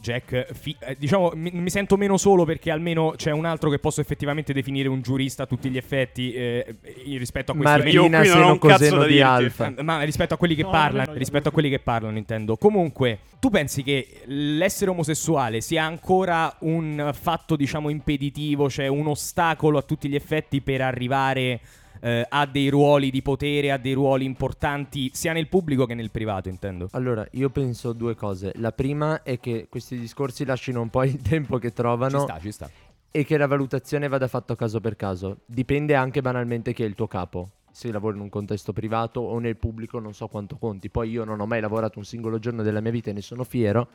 Jack, 0.01 0.53
fi- 0.53 0.75
eh, 0.79 0.95
diciamo, 0.97 1.31
mi, 1.35 1.51
mi 1.53 1.69
sento 1.69 1.97
meno 1.97 2.15
solo 2.17 2.45
perché 2.45 2.71
almeno 2.71 3.13
c'è 3.17 3.31
un 3.31 3.45
altro 3.45 3.69
che 3.69 3.79
posso 3.79 3.99
effettivamente 4.01 4.53
definire 4.53 4.87
un 4.87 5.01
giurista 5.01 5.43
a 5.43 5.45
tutti 5.45 5.69
gli 5.69 5.77
effetti 5.77 6.31
eh, 6.31 6.75
rispetto 7.17 7.51
a 7.51 7.55
questi 7.55 7.89
Io 7.89 8.01
Martina 8.07 8.19
qui 8.21 8.29
non 8.29 8.41
ho 8.43 8.51
un 8.53 8.59
cazzo 8.59 8.73
coseno 8.77 8.97
da 9.01 9.07
di 9.07 9.21
alfa. 9.21 9.73
eh, 9.75 9.83
Ma 9.83 10.01
rispetto 10.03 10.33
a 10.33 10.37
quelli 10.37 10.55
che 10.55 10.63
No, 10.63 10.69
parlano, 10.69 11.11
io. 11.11 11.17
rispetto 11.17 11.49
a 11.49 11.51
quelli 11.51 11.69
che 11.69 11.79
parlano, 11.79 12.17
intendo. 12.17 12.55
Comunque, 12.55 13.19
tu 13.39 13.49
pensi 13.49 13.83
che 13.83 14.07
l'essere 14.25 14.91
omosessuale 14.91 15.59
sia 15.61 15.83
ancora 15.83 16.55
un 16.59 17.11
fatto, 17.13 17.55
diciamo, 17.55 17.89
impeditivo, 17.89 18.69
cioè 18.69 18.87
un 18.87 19.07
ostacolo 19.07 19.77
a 19.77 19.81
tutti 19.81 20.07
gli 20.07 20.15
effetti 20.15 20.61
per 20.61 20.81
arrivare 20.81 21.59
eh, 21.99 22.25
a 22.27 22.45
dei 22.45 22.69
ruoli 22.69 23.09
di 23.11 23.21
potere, 23.21 23.71
a 23.71 23.77
dei 23.77 23.93
ruoli 23.93 24.25
importanti, 24.25 25.09
sia 25.13 25.33
nel 25.33 25.47
pubblico 25.47 25.85
che 25.85 25.93
nel 25.93 26.11
privato, 26.11 26.49
intendo. 26.49 26.87
Allora, 26.91 27.25
io 27.31 27.49
penso 27.49 27.93
due 27.93 28.15
cose. 28.15 28.51
La 28.55 28.71
prima 28.71 29.23
è 29.23 29.39
che 29.39 29.67
questi 29.69 29.97
discorsi 29.97 30.45
lasciano 30.45 30.81
un 30.81 30.89
po' 30.89 31.03
il 31.03 31.21
tempo 31.21 31.57
che 31.57 31.69
Ci 31.69 31.73
trovano 31.75 32.19
sta, 32.19 32.39
ci 32.39 32.51
sta. 32.51 32.69
e 33.11 33.23
che 33.25 33.37
la 33.37 33.47
valutazione 33.47 34.07
vada 34.07 34.27
fatta 34.27 34.55
caso 34.55 34.79
per 34.79 34.95
caso. 34.95 35.37
Dipende 35.45 35.95
anche 35.95 36.21
banalmente 36.21 36.73
chi 36.73 36.83
è 36.83 36.85
il 36.85 36.95
tuo 36.95 37.07
capo. 37.07 37.49
Se 37.71 37.91
lavori 37.91 38.17
in 38.17 38.23
un 38.23 38.29
contesto 38.29 38.73
privato 38.73 39.21
o 39.21 39.37
nel 39.39 39.55
pubblico 39.55 39.99
non 39.99 40.13
so 40.13 40.27
quanto 40.27 40.57
conti. 40.57 40.89
Poi 40.89 41.09
io 41.09 41.23
non 41.23 41.39
ho 41.39 41.45
mai 41.45 41.61
lavorato 41.61 41.99
un 41.99 42.05
singolo 42.05 42.39
giorno 42.39 42.63
della 42.63 42.81
mia 42.81 42.91
vita 42.91 43.09
e 43.11 43.13
ne 43.13 43.21
sono 43.21 43.43
fiero 43.43 43.89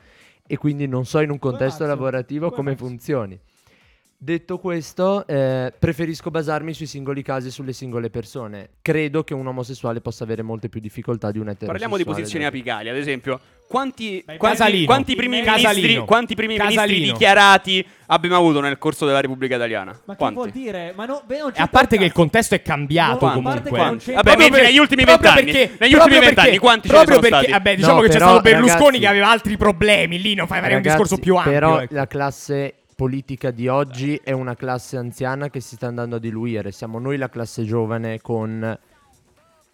e 0.46 0.56
quindi 0.56 0.86
non 0.86 1.04
so 1.04 1.20
in 1.20 1.30
un 1.30 1.38
contesto 1.38 1.82
mazzo, 1.84 1.94
lavorativo 1.94 2.50
come 2.50 2.74
come 2.74 2.76
funzioni. 2.76 3.38
Detto 4.24 4.56
questo, 4.58 5.26
eh, 5.26 5.70
preferisco 5.78 6.30
basarmi 6.30 6.72
sui 6.72 6.86
singoli 6.86 7.20
casi 7.20 7.48
e 7.48 7.50
sulle 7.50 7.74
singole 7.74 8.08
persone. 8.08 8.70
Credo 8.80 9.22
che 9.22 9.34
un 9.34 9.46
omosessuale 9.46 10.00
possa 10.00 10.24
avere 10.24 10.40
molte 10.40 10.70
più 10.70 10.80
difficoltà 10.80 11.30
di 11.30 11.36
un 11.36 11.50
eterosessuale. 11.50 11.78
Parliamo 11.78 11.96
di 11.98 12.04
posizioni 12.04 12.46
apicali, 12.46 12.88
ad 12.88 12.96
esempio. 12.96 13.38
Quanti, 13.68 14.24
quanti, 14.38 14.84
quanti 14.86 15.14
primi 15.14 15.40
ministri, 15.42 15.96
quanti 16.06 16.34
primi 16.34 16.56
ministri 16.56 17.00
dichiarati 17.02 17.86
abbiamo 18.06 18.36
avuto 18.36 18.60
nel 18.60 18.78
corso 18.78 19.04
della 19.04 19.20
Repubblica 19.20 19.56
Italiana? 19.56 19.94
Ma 20.06 20.16
che 20.16 20.30
vuol 20.30 20.48
dire? 20.50 20.94
Ma 20.96 21.04
no, 21.04 21.22
beh, 21.26 21.38
non 21.40 21.52
a 21.54 21.66
parte 21.68 21.98
che 21.98 22.04
il 22.04 22.12
contesto 22.12 22.54
è 22.54 22.62
cambiato 22.62 23.26
No, 23.26 23.32
a 23.32 23.42
parte 23.42 23.68
comunque. 23.68 23.70
che 23.78 23.84
non 23.84 23.98
c'entra- 23.98 24.22
Vabbè, 24.22 24.50
per- 24.50 24.62
negli 24.62 24.78
ultimi 24.78 25.04
vent'anni, 25.04 25.44
perché- 25.44 25.76
negli 25.78 25.92
ultimi 25.92 26.10
perché- 26.18 26.24
vent'anni 26.34 26.56
quanti 26.58 26.88
ce 26.88 26.94
ne 26.94 27.04
proprio 27.04 27.16
sono 27.16 27.28
perché, 27.28 27.46
stati? 27.48 27.62
Vabbè, 27.62 27.76
diciamo 27.76 27.94
No, 27.94 28.00
che 28.00 28.06
c'è 28.06 28.12
però, 28.14 28.26
stato 28.26 28.40
Berlusconi 28.42 28.80
ragazzi- 28.84 29.00
che 29.00 29.06
aveva 29.06 29.28
altri 29.30 29.56
problemi. 29.58 30.18
Lì 30.22 30.34
non 30.34 30.46
fai 30.46 30.60
fare 30.62 30.74
un 30.76 30.82
discorso 30.82 31.18
più 31.18 31.36
ampio. 31.36 31.52
Però 31.52 31.80
ecco. 31.80 31.94
la 31.94 32.06
classe 32.06 32.74
politica 32.94 33.50
di 33.50 33.68
oggi 33.68 34.20
è 34.22 34.32
una 34.32 34.54
classe 34.54 34.96
anziana 34.96 35.50
che 35.50 35.60
si 35.60 35.74
sta 35.74 35.88
andando 35.88 36.16
a 36.16 36.18
diluire. 36.18 36.72
Siamo 36.72 36.98
noi 36.98 37.16
la 37.16 37.28
classe 37.28 37.64
giovane 37.64 38.20
con 38.20 38.78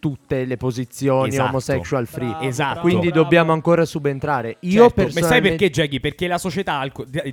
tutte 0.00 0.44
le 0.44 0.56
posizioni 0.56 1.28
Esatto. 1.28 1.48
homosexual 1.50 2.06
free. 2.06 2.28
Bravo, 2.28 2.44
Esatto. 2.44 2.80
Quindi 2.80 3.08
bravo. 3.08 3.22
dobbiamo 3.22 3.52
ancora 3.52 3.84
subentrare. 3.84 4.56
Io 4.60 4.82
Certo, 4.82 4.82
ma 4.82 4.92
sai 5.02 5.12
personalmente 5.12 5.48
perché, 5.58 5.70
Jackie? 5.70 6.00
Perché 6.00 6.26
la 6.26 6.38
società 6.38 6.84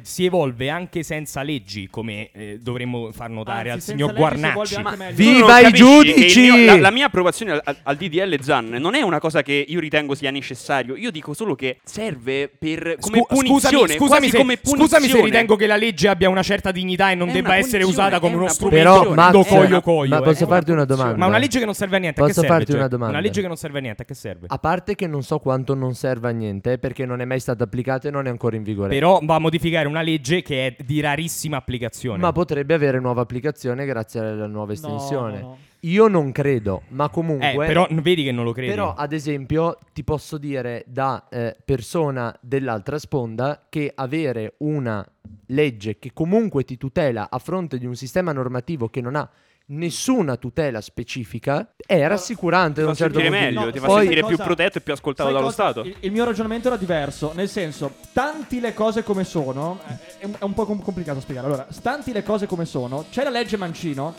si 0.03 0.25
evolve 0.25 0.69
anche 0.69 1.01
senza 1.03 1.41
leggi, 1.41 1.87
come 1.89 2.29
eh, 2.33 2.59
dovremmo 2.61 3.11
far 3.11 3.29
notare 3.29 3.71
Anzi, 3.71 3.91
al 3.91 3.95
signor 3.97 4.09
si 4.11 4.15
Guarnacci. 4.17 4.75
Viva 5.13 5.59
i 5.59 5.63
che 5.65 5.71
giudici! 5.71 6.41
mio- 6.41 6.65
la, 6.65 6.77
la 6.77 6.91
mia 6.91 7.05
approvazione 7.07 7.53
al, 7.63 7.77
al- 7.83 7.95
DDL 7.95 8.41
Zan 8.41 8.67
non 8.79 8.93
è 8.95 9.01
una 9.01 9.19
cosa 9.19 9.41
che 9.41 9.65
io 9.67 9.79
ritengo 9.79 10.13
sia 10.13 10.29
necessario. 10.29 10.95
Io 10.95 11.09
dico 11.09 11.33
solo 11.33 11.55
che 11.55 11.79
serve 11.83 12.49
per 12.49 12.97
come 12.99 13.19
Scu- 13.19 13.27
punizione. 13.27 13.93
scusami, 13.95 14.29
se, 14.29 14.37
come 14.37 14.59
scusami 14.61 14.87
se 14.87 14.97
punizione. 14.97 15.23
ritengo 15.23 15.55
che 15.55 15.67
la 15.67 15.77
legge 15.77 16.07
abbia 16.09 16.29
una 16.29 16.43
certa 16.43 16.71
dignità 16.71 17.11
e 17.11 17.15
non 17.15 17.29
È 17.29 17.31
debba 17.31 17.55
essere 17.55 17.83
punizione, 17.83 18.07
usata 18.07 18.19
come 18.19 18.35
uno 18.35 18.47
strumento 18.49 18.77
Però, 18.77 18.93
punizione. 19.03 19.21
Max, 19.21 19.31
do 19.31 19.43
coio 19.45 19.81
coio. 19.81 20.09
ma 20.09 20.17
eh. 20.17 20.21
posso 20.21 20.43
una 20.43 20.53
farti 20.53 20.71
una 20.71 20.81
punizione. 20.81 20.85
domanda? 20.85 21.17
Ma 21.17 21.25
una 21.27 21.37
legge 21.37 21.59
che 21.59 21.65
non 21.65 21.73
serve 21.73 21.95
a 21.95 21.99
niente, 21.99 22.19
a 22.19 22.23
che 22.25 22.29
Posso 22.33 22.41
serve? 22.41 22.55
Farti 22.57 22.73
una 22.73 22.87
domanda? 22.87 23.13
Una 23.17 23.25
legge 23.25 23.41
che 23.41 23.47
non 23.47 23.57
serve 23.57 23.77
a 23.77 23.81
niente, 23.81 24.01
a 24.01 24.05
che 24.05 24.13
serve? 24.13 24.47
A 24.49 24.57
parte 24.57 24.95
che 24.95 25.07
non 25.07 25.23
so 25.23 25.39
quanto 25.39 25.73
non 25.73 25.95
serva 25.95 26.29
a 26.29 26.31
niente, 26.31 26.73
eh, 26.73 26.77
perché 26.77 27.05
non 27.05 27.21
è 27.21 27.25
mai 27.25 27.39
stata 27.39 27.63
applicata 27.63 28.07
e 28.07 28.11
non 28.11 28.27
è 28.27 28.29
ancora 28.29 28.55
in 28.55 28.63
vigore. 28.63 28.89
Però 28.89 29.19
va 29.23 29.35
a 29.35 29.39
modificare 29.39 29.87
una 29.87 30.01
legge 30.01 30.41
che 30.41 30.67
è 30.67 30.83
di 30.83 30.99
rarissima 30.99 31.57
applicazione. 31.57 32.19
Ma 32.19 32.31
potrebbe 32.31 32.73
avere 32.73 32.99
nuova 32.99 33.21
applicazione 33.21 33.85
grazie 33.85 34.19
alla 34.19 34.47
nuova 34.47 34.73
estensione. 34.73 35.39
no, 35.39 35.47
no. 35.47 35.57
Io 35.81 36.07
non 36.07 36.31
credo, 36.31 36.83
ma 36.89 37.05
eh, 37.05 37.09
comunque. 37.11 37.65
però 37.67 37.85
n- 37.89 38.01
vedi 38.01 38.23
che 38.23 38.31
non 38.31 38.43
lo 38.43 38.51
credi. 38.51 38.71
Però, 38.71 38.93
ad 38.93 39.13
esempio, 39.13 39.77
ti 39.93 40.03
posso 40.03 40.37
dire 40.37 40.83
da 40.87 41.27
eh, 41.29 41.55
persona 41.63 42.35
dell'altra 42.41 42.97
sponda 42.97 43.65
che 43.69 43.91
avere 43.93 44.55
una 44.57 45.05
legge 45.47 45.99
che 45.99 46.11
comunque 46.13 46.63
ti 46.63 46.77
tutela 46.77 47.29
a 47.29 47.37
fronte 47.37 47.77
di 47.77 47.85
un 47.85 47.95
sistema 47.95 48.31
normativo 48.31 48.89
che 48.89 49.01
non 49.01 49.15
ha 49.15 49.29
nessuna 49.69 50.37
tutela 50.37 50.79
specifica 50.79 51.73
è 51.85 52.07
rassicurante 52.07 52.75
Ti 52.79 52.81
da 52.83 52.87
un 52.89 52.95
certo 52.95 53.19
sentire 53.19 53.29
punto 53.37 53.49
di 53.49 53.55
meglio, 53.55 53.59
vista. 53.65 53.71
ti 53.71 53.79
fa 53.79 53.85
Poi- 53.87 53.99
sentire 54.01 54.21
più 54.21 54.31
cosa- 54.37 54.43
protetto 54.43 54.77
e 54.77 54.81
più 54.81 54.93
ascoltato 54.93 55.29
Sai 55.29 55.37
dallo 55.37 55.51
cosa? 55.51 55.63
Stato. 55.71 55.87
Il, 55.87 55.95
il 55.99 56.11
mio 56.11 56.23
ragionamento 56.23 56.67
era 56.67 56.77
diverso, 56.77 57.31
nel 57.35 57.49
senso, 57.49 57.93
stanti 58.01 58.59
le 58.59 58.73
cose 58.73 59.03
come 59.03 59.23
sono, 59.23 59.79
è, 60.19 60.25
un- 60.25 60.35
è 60.39 60.43
un 60.43 60.53
po' 60.53 60.65
com- 60.65 60.81
complicato 60.81 61.19
spiegare. 61.19 61.47
Allora, 61.47 61.67
stanti 61.69 62.11
le 62.13 62.23
cose 62.23 62.45
come 62.45 62.65
sono, 62.65 63.05
c'è 63.11 63.23
la 63.23 63.29
legge 63.29 63.57
Mancino 63.57 64.15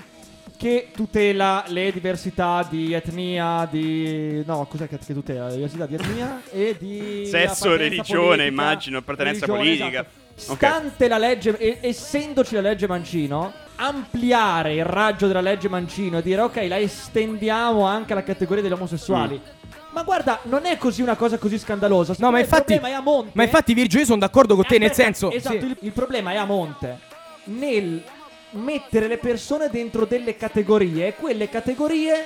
che 0.59 0.89
tutela 0.93 1.65
le 1.69 1.93
diversità 1.93 2.67
di 2.69 2.93
etnia, 2.93 3.67
di... 3.71 4.43
no, 4.45 4.67
cos'è 4.69 4.89
che, 4.89 4.99
che 4.99 5.15
tutela? 5.15 5.47
La 5.47 5.55
diversità 5.55 5.87
di 5.87 5.95
etnia 5.95 6.43
e 6.51 6.77
di... 6.79 7.23
Sesso, 7.27 7.69
appartenenza 7.69 7.77
religione, 7.77 8.27
politica, 8.27 8.45
immagino, 8.49 8.99
appartenenza 8.99 9.47
religione, 9.47 9.77
politica. 9.77 10.01
esatto. 10.01 10.27
Stante 10.39 11.09
la 11.09 11.19
legge, 11.19 11.57
e- 11.59 11.79
essendoci 11.81 12.55
la 12.55 12.61
legge 12.61 12.87
Mancino, 12.87 13.53
ampliare 13.77 14.75
il 14.75 14.85
raggio 14.85 15.27
della 15.27 15.41
legge 15.41 15.69
Mancino 15.69 16.19
e 16.19 16.23
dire 16.23 16.41
ok, 16.43 16.65
la 16.69 16.79
estendiamo 16.79 17.85
anche 17.85 18.13
alla 18.13 18.23
categoria 18.23 18.63
degli 18.63 18.73
omosessuali. 18.73 19.41
Mm. 19.43 19.57
Ma 19.91 20.03
guarda, 20.03 20.39
non 20.45 20.65
è 20.67 20.77
così 20.77 21.03
una 21.03 21.17
cosa 21.17 21.39
così 21.39 21.59
scandalosa. 21.59 22.15
No, 22.19 22.31
ma 22.31 22.39
infatti, 22.39 22.75
il 22.75 22.79
problema 22.79 22.89
è 22.89 22.99
a 22.99 23.03
monte. 23.03 23.31
ma 23.35 23.43
infatti, 23.43 23.75
Virgio, 23.75 23.99
io 23.99 24.05
sono 24.05 24.19
d'accordo 24.19 24.55
con 24.55 24.65
te, 24.65 24.77
Eh, 24.77 24.79
nel 24.79 24.91
aspetta, 24.91 25.13
senso. 25.13 25.31
Esatto, 25.33 25.59
sì. 25.59 25.65
il, 25.67 25.77
il 25.81 25.93
problema 25.93 26.33
è 26.33 26.37
a 26.37 26.45
monte. 26.45 26.99
Nel 27.45 28.03
mettere 28.51 29.09
le 29.09 29.19
persone 29.19 29.69
dentro 29.71 30.05
delle 30.07 30.37
categorie 30.37 31.09
e 31.09 31.15
quelle 31.15 31.49
categorie. 31.49 32.25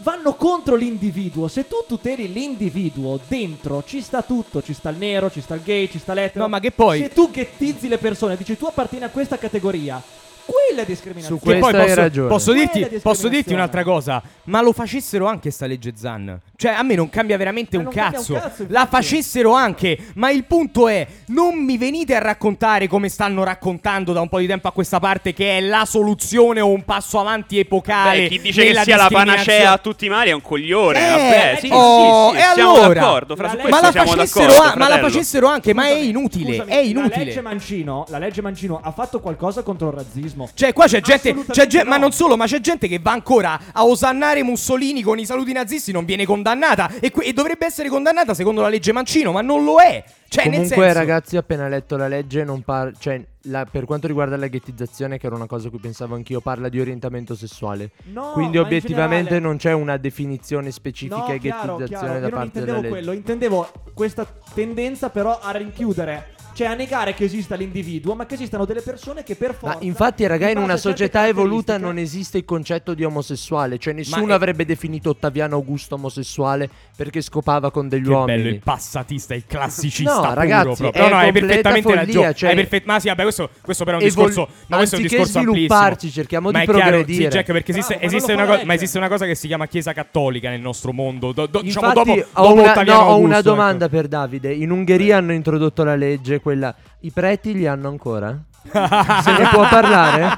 Vanno 0.00 0.34
contro 0.34 0.76
l'individuo. 0.76 1.48
Se 1.48 1.66
tu 1.66 1.84
tuteli 1.86 2.32
l'individuo, 2.32 3.18
dentro 3.26 3.82
ci 3.84 4.00
sta 4.00 4.22
tutto. 4.22 4.62
Ci 4.62 4.72
sta 4.72 4.90
il 4.90 4.96
nero, 4.96 5.30
ci 5.30 5.40
sta 5.40 5.54
il 5.54 5.62
gay, 5.62 5.88
ci 5.90 5.98
sta 5.98 6.14
l'etero. 6.14 6.44
No, 6.44 6.48
ma 6.48 6.60
che 6.60 6.70
poi- 6.70 7.00
Se 7.00 7.08
tu 7.08 7.30
ghettizzi 7.30 7.88
le 7.88 7.98
persone, 7.98 8.36
dici 8.36 8.56
tu 8.56 8.66
appartieni 8.66 9.04
a 9.04 9.10
questa 9.10 9.38
categoria. 9.38 10.00
Quella 10.48 10.82
è 10.82 10.86
discriminazione. 10.86 11.40
Su 11.40 11.46
Che 11.46 11.58
poi 11.58 11.72
posso, 11.72 11.94
ragione. 11.94 12.28
posso 12.28 12.52
dirti, 12.52 13.00
posso 13.02 13.28
dirti 13.28 13.52
un'altra 13.52 13.82
cosa, 13.84 14.22
ma 14.44 14.62
lo 14.62 14.72
facessero 14.72 15.26
anche 15.26 15.50
sta 15.50 15.66
legge 15.66 15.92
Zan. 15.94 16.40
Cioè, 16.56 16.72
a 16.72 16.82
me 16.82 16.94
non 16.94 17.10
cambia 17.10 17.36
veramente 17.36 17.76
Ma 17.76 17.82
un 17.82 17.84
non 17.84 17.94
cambia 17.94 18.18
un 18.18 18.24
cazzo. 18.24 18.40
cazzo, 18.48 18.64
La 18.68 18.86
facessero 18.86 19.52
anche, 19.52 19.98
ma 20.14 20.30
il 20.30 20.44
punto 20.44 20.88
è, 20.88 21.06
non 21.26 21.56
mi 21.62 21.76
venite 21.76 22.14
a 22.14 22.18
raccontare 22.20 22.86
come 22.88 23.08
stanno 23.10 23.44
raccontando 23.44 24.12
da 24.14 24.20
un 24.22 24.28
po' 24.28 24.38
di 24.38 24.46
tempo 24.46 24.68
a 24.68 24.72
questa 24.72 24.98
parte 24.98 25.34
che 25.34 25.58
è 25.58 25.60
la 25.60 25.84
soluzione 25.84 26.60
o 26.60 26.70
un 26.70 26.82
passo 26.84 27.20
avanti 27.20 27.58
epocale. 27.58 28.22
Beh, 28.22 28.28
chi 28.28 28.40
dice 28.40 28.64
che 28.72 28.80
sia 28.82 28.96
la 28.96 29.08
panacea 29.10 29.72
a 29.72 29.78
tutti 29.78 30.06
i 30.06 30.08
mali 30.08 30.30
è 30.30 30.32
un 30.32 30.40
coglione. 30.42 30.98
Eh, 30.98 31.10
vabbè, 31.10 31.58
sì, 31.60 31.68
oh, 31.70 32.30
sì, 32.32 32.36
sì, 32.38 32.42
e 32.42 32.54
siamo 32.54 32.72
allora? 32.74 33.00
d'accordo. 33.00 33.36
Fra 33.36 33.44
La 33.44 33.50
su 33.50 33.56
legge- 33.56 33.68
questo 33.68 33.80
Ma 33.80 33.86
la, 33.86 33.92
siamo 33.92 34.10
facessero, 34.16 34.46
d'accordo, 34.46 34.72
a- 34.72 34.76
ma 34.76 34.88
la 34.88 34.98
facessero 34.98 35.46
anche, 35.46 35.74
ma 35.74 35.84
è 35.86 35.90
Scusami, 35.90 36.08
inutile. 36.08 36.50
scusami, 36.52 36.70
è 36.70 36.74
La 36.76 36.80
inutile. 36.88 37.24
legge, 37.24 37.40
Mancino, 37.42 38.04
la 38.08 38.18
legge 38.18 38.40
Mancino 38.42 38.80
ha 38.82 38.90
fatto 38.92 39.20
qualcosa 39.20 39.62
contro 39.62 39.88
il 39.88 39.94
razzismo. 39.94 40.37
Certo, 40.46 40.58
Cioè, 40.64 40.72
qua 40.72 40.86
c'è 40.86 41.00
gente, 41.00 41.22
c'è 41.22 41.28
Assolutamente 41.30 41.68
gen- 41.68 41.86
ma 41.88 41.96
no. 41.96 42.02
non 42.02 42.12
solo, 42.12 42.36
ma 42.36 42.46
c'è 42.46 42.60
gente 42.60 42.88
che 42.88 42.98
va 42.98 43.12
ancora 43.12 43.58
a 43.72 43.84
osannare 43.86 44.42
Mussolini 44.42 45.02
con 45.02 45.18
i 45.18 45.26
saluti 45.26 45.52
nazisti, 45.52 45.92
non 45.92 46.04
viene 46.04 46.24
condannata. 46.24 46.90
E, 47.00 47.10
que- 47.10 47.24
e 47.24 47.32
dovrebbe 47.32 47.66
essere 47.66 47.88
condannata 47.88 48.34
secondo 48.34 48.60
la 48.60 48.68
legge 48.68 48.92
Mancino, 48.92 49.32
ma 49.32 49.40
non 49.42 49.64
lo 49.64 49.78
è. 49.80 50.02
Cioè, 50.30 50.44
nel 50.44 50.54
Comunque, 50.60 50.76
senso... 50.84 50.98
ragazzi, 50.98 51.36
ho 51.36 51.40
appena 51.40 51.68
letto 51.68 51.96
la 51.96 52.06
legge, 52.06 52.44
non 52.44 52.60
par- 52.62 52.92
cioè, 52.98 53.18
la- 53.44 53.64
per 53.64 53.86
quanto 53.86 54.06
riguarda 54.06 54.36
la 54.36 54.46
ghettizzazione, 54.46 55.16
che 55.18 55.26
era 55.26 55.34
una 55.36 55.46
cosa 55.46 55.68
a 55.68 55.70
cui 55.70 55.78
pensavo 55.78 56.14
anch'io, 56.16 56.40
parla 56.40 56.68
di 56.68 56.78
orientamento 56.78 57.34
sessuale. 57.34 57.92
No, 58.12 58.32
Quindi, 58.34 58.58
obiettivamente, 58.58 59.28
generale- 59.30 59.40
non 59.46 59.56
c'è 59.56 59.72
una 59.72 59.96
definizione 59.96 60.70
specifica 60.70 61.16
No, 61.32 61.38
chiaro, 61.38 61.76
ghettizzazione 61.76 62.18
chiaro. 62.18 62.20
da 62.20 62.28
parte 62.28 62.60
della 62.60 62.66
intendevo 62.66 62.80
legge. 62.80 62.88
quello, 62.88 63.12
intendevo 63.12 63.68
questa 63.94 64.26
tendenza 64.52 65.08
però 65.08 65.38
a 65.40 65.50
rinchiudere, 65.52 66.34
cioè 66.58 66.66
a 66.66 66.74
negare 66.74 67.14
che 67.14 67.22
esista 67.22 67.54
l'individuo, 67.54 68.16
ma 68.16 68.26
che 68.26 68.34
esistano 68.34 68.64
delle 68.64 68.80
persone 68.80 69.22
che 69.22 69.36
per 69.36 69.54
forza 69.54 69.76
Ma 69.78 69.84
infatti, 69.84 70.26
raga, 70.26 70.50
in 70.50 70.58
una 70.58 70.76
società 70.76 71.28
evoluta 71.28 71.78
non 71.78 71.98
esiste 71.98 72.38
il 72.38 72.44
concetto 72.44 72.94
di 72.94 73.04
omosessuale. 73.04 73.78
Cioè, 73.78 73.92
nessuno 73.94 74.32
è- 74.32 74.34
avrebbe 74.34 74.64
definito 74.64 75.10
Ottaviano 75.10 75.54
Augusto 75.54 75.94
omosessuale 75.94 76.68
perché 76.96 77.20
scopava 77.20 77.70
con 77.70 77.88
degli 77.88 78.02
Che 78.02 78.10
uomini. 78.10 78.36
bello 78.42 78.48
il 78.56 78.60
passatista, 78.60 79.36
il 79.36 79.44
classicista 79.46 80.20
No, 80.20 80.34
ragazzi, 80.34 80.82
No, 80.82 80.90
no, 81.08 81.16
hai 81.16 81.30
perfettamente 81.30 81.94
ragione. 81.94 82.34
cioè- 82.34 82.50
Hai 82.50 82.56
perfett- 82.56 82.86
Ma 82.86 82.98
sì, 82.98 83.06
vabbè, 83.06 83.22
questo, 83.22 83.50
questo 83.62 83.84
però 83.84 83.98
è 83.98 84.00
un 84.02 84.06
Evol- 84.08 84.26
discorso, 84.26 84.52
ma 84.66 84.76
questo 84.78 84.96
è 84.96 84.98
un 84.98 85.04
discorso 85.06 85.38
svilupparci, 85.40 86.10
cerchiamo 86.10 86.50
ma 86.50 86.58
di 86.58 86.64
chiaro, 86.64 86.80
progredire. 86.80 87.22
Sì, 87.30 87.36
Jack, 87.36 87.52
perché 87.52 87.70
esiste, 87.70 87.94
Bravo, 87.94 88.02
ma 88.10 88.16
esiste 88.16 88.32
una 88.32 88.46
cosa, 88.46 88.64
ma 88.64 88.74
esiste 88.74 88.98
una 88.98 89.08
cosa 89.08 89.26
che 89.26 89.34
si 89.36 89.46
chiama 89.46 89.66
Chiesa 89.68 89.92
Cattolica 89.92 90.50
nel 90.50 90.60
nostro 90.60 90.92
mondo. 90.92 91.30
Do- 91.30 91.46
do- 91.46 91.60
diciamo 91.60 91.86
Infatti, 91.86 92.14
dopo, 92.16 92.28
ho, 92.32 92.42
dopo 92.48 92.60
una, 92.62 92.72
no, 92.82 92.94
ho 92.94 93.16
una 93.18 93.36
Augusto, 93.36 93.42
domanda 93.42 93.84
ecco. 93.84 93.94
per 93.94 94.08
Davide. 94.08 94.52
In 94.52 94.72
Ungheria 94.72 95.18
hanno 95.18 95.32
introdotto 95.32 95.84
la 95.84 95.94
legge, 95.94 96.40
quella. 96.48 96.74
I 97.00 97.10
preti 97.12 97.52
li 97.52 97.66
hanno 97.66 97.88
ancora? 97.88 98.36
Se 98.70 99.32
ne 99.38 99.48
può 99.52 99.66
parlare? 99.68 100.36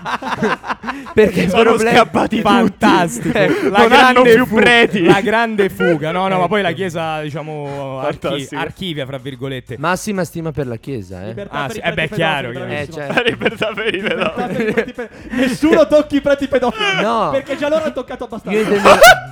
Perché 1.15 1.49
Sono 1.49 1.63
problema 1.63 1.97
scappati. 1.99 2.41
Fantastico, 2.41 3.37
Eh, 3.37 3.49
la 3.71 3.79
non 3.79 3.93
hanno 3.93 4.23
grande 4.23 4.35
più 4.35 4.47
fu- 4.47 4.55
preti. 4.57 5.03
La 5.05 5.21
grande 5.21 5.69
fuga, 5.69 6.11
no, 6.13 6.29
no, 6.29 6.39
ma 6.39 6.47
poi 6.49 6.63
la 6.63 6.73
chiesa, 6.73 7.21
diciamo, 7.23 8.01
archi- 8.01 8.49
archivia, 8.55 9.07
fra 9.07 9.19
virgolette. 9.19 9.77
Massima 9.79 10.25
stima 10.25 10.53
per 10.53 10.67
la 10.67 10.77
chiesa, 10.77 11.27
eh. 11.27 11.47
Ah, 11.49 11.69
sì, 11.71 11.79
eh 11.79 11.93
beh, 11.93 12.09
chiaro, 12.11 12.49
pedofili. 12.51 12.75
Eh, 12.75 12.87
La 12.87 12.93
certo. 12.93 13.23
libertà 13.23 13.73
per 13.75 13.87
i 13.87 13.91
Libertà 13.91 14.31
pedofili. 14.31 14.55
per 14.55 14.69
i 14.69 14.73
preti 14.73 14.93
pe- 14.93 15.11
Nessuno 15.31 15.87
tocchi 15.87 16.17
i 16.17 16.21
preti 16.21 16.47
pedofili. 16.49 17.03
No. 17.03 17.31
Perché 17.33 17.57
già 17.57 17.69
loro 17.69 17.85
hanno 17.85 17.93
toccato 17.93 18.25
abbastanza. 18.25 18.59
Io 18.59 18.65
intendo. 18.65 18.89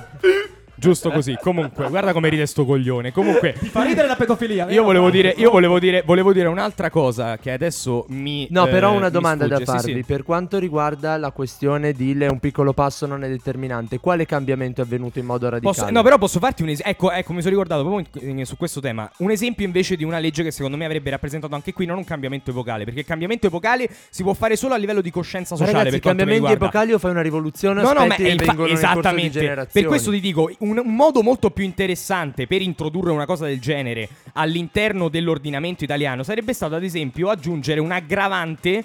Giusto 0.79 1.11
così. 1.11 1.37
Comunque, 1.41 1.87
guarda 1.89 2.13
come 2.13 2.29
ride 2.29 2.45
sto 2.45 2.65
coglione. 2.65 3.11
Comunque, 3.11 3.53
Ti 3.59 3.67
fa 3.67 3.83
ridere 3.83 4.07
la 4.07 4.15
pedofilia. 4.15 4.69
io 4.69 4.83
volevo 4.83 5.09
dire, 5.09 5.33
io 5.37 5.51
volevo 5.51 5.79
dire, 5.79 6.03
volevo 6.05 6.33
dire 6.33 6.47
un'altra 6.47 6.89
cosa 6.89 7.37
che 7.37 7.51
adesso 7.51 8.05
mi. 8.09 8.47
No, 8.51 8.65
eh, 8.67 8.69
però 8.69 8.93
una 8.93 9.09
domanda 9.09 9.47
da 9.47 9.55
sfugge. 9.55 9.71
Sì, 9.71 9.77
farvi. 9.77 9.93
sì. 9.95 10.03
Per 10.03 10.23
quanto 10.23 10.57
riguarda 10.57 11.17
la 11.17 11.31
questione 11.31 11.91
di 11.93 12.15
le- 12.15 12.27
un 12.27 12.39
piccolo 12.39 12.73
passo 12.73 13.05
non 13.05 13.23
è 13.23 13.29
determinante, 13.29 13.99
quale 13.99 14.25
cambiamento 14.25 14.81
è 14.81 14.83
avvenuto 14.85 15.19
in 15.19 15.25
modo 15.25 15.49
radicale? 15.49 15.75
Posso- 15.75 15.91
no, 15.91 16.01
però 16.03 16.17
posso 16.17 16.39
farti 16.39 16.63
un 16.63 16.69
esempio. 16.69 16.91
Ecco, 16.91 17.11
ecco, 17.11 17.33
mi 17.33 17.39
sono 17.41 17.51
ricordato 17.51 17.83
proprio 17.83 18.05
in- 18.21 18.45
su 18.45 18.55
questo 18.57 18.79
tema. 18.79 19.09
Un 19.17 19.31
esempio 19.31 19.65
invece 19.65 19.95
di 19.95 20.03
una 20.03 20.19
legge 20.19 20.43
che 20.43 20.51
secondo 20.51 20.77
me 20.77 20.85
avrebbe 20.85 21.09
rappresentato 21.09 21.53
anche 21.55 21.73
qui 21.73 21.85
non 21.85 21.97
un 21.97 22.03
cambiamento 22.05 22.51
epocale. 22.51 22.83
Perché 22.85 23.01
il 23.01 23.05
cambiamento 23.05 23.47
epocale 23.47 23.89
si 24.09 24.23
può 24.23 24.33
fare 24.33 24.55
solo 24.55 24.73
a 24.73 24.77
livello 24.77 25.01
di 25.01 25.11
coscienza 25.11 25.55
sociale. 25.55 25.77
ragazzi, 25.77 25.99
per 25.99 25.99
cambiamenti 26.15 26.51
epocali 26.51 26.93
o 26.93 26.99
fai 26.99 27.11
una 27.11 27.21
rivoluzione? 27.21 27.81
No, 27.81 27.91
no, 27.93 28.05
ma 28.05 28.15
è 28.15 28.29
infa- 28.29 28.55
esattamente. 28.67 29.67
Per 29.71 29.85
questo 29.85 30.11
ti 30.11 30.19
dico, 30.19 30.49
un, 30.59 30.68
un 30.77 30.95
modo 30.95 31.21
molto 31.23 31.49
più 31.51 31.63
interessante 31.63 32.47
per 32.47 32.61
introdurre 32.61 33.11
una 33.11 33.25
cosa 33.25 33.45
del 33.45 33.59
genere 33.59 34.07
all'interno 34.33 35.09
dell'ordinamento 35.09 35.83
italiano 35.83 36.23
sarebbe 36.23 36.53
stato, 36.53 36.75
ad 36.75 36.83
esempio, 36.83 37.29
aggiungere 37.29 37.79
un 37.79 37.91
aggravante 37.91 38.83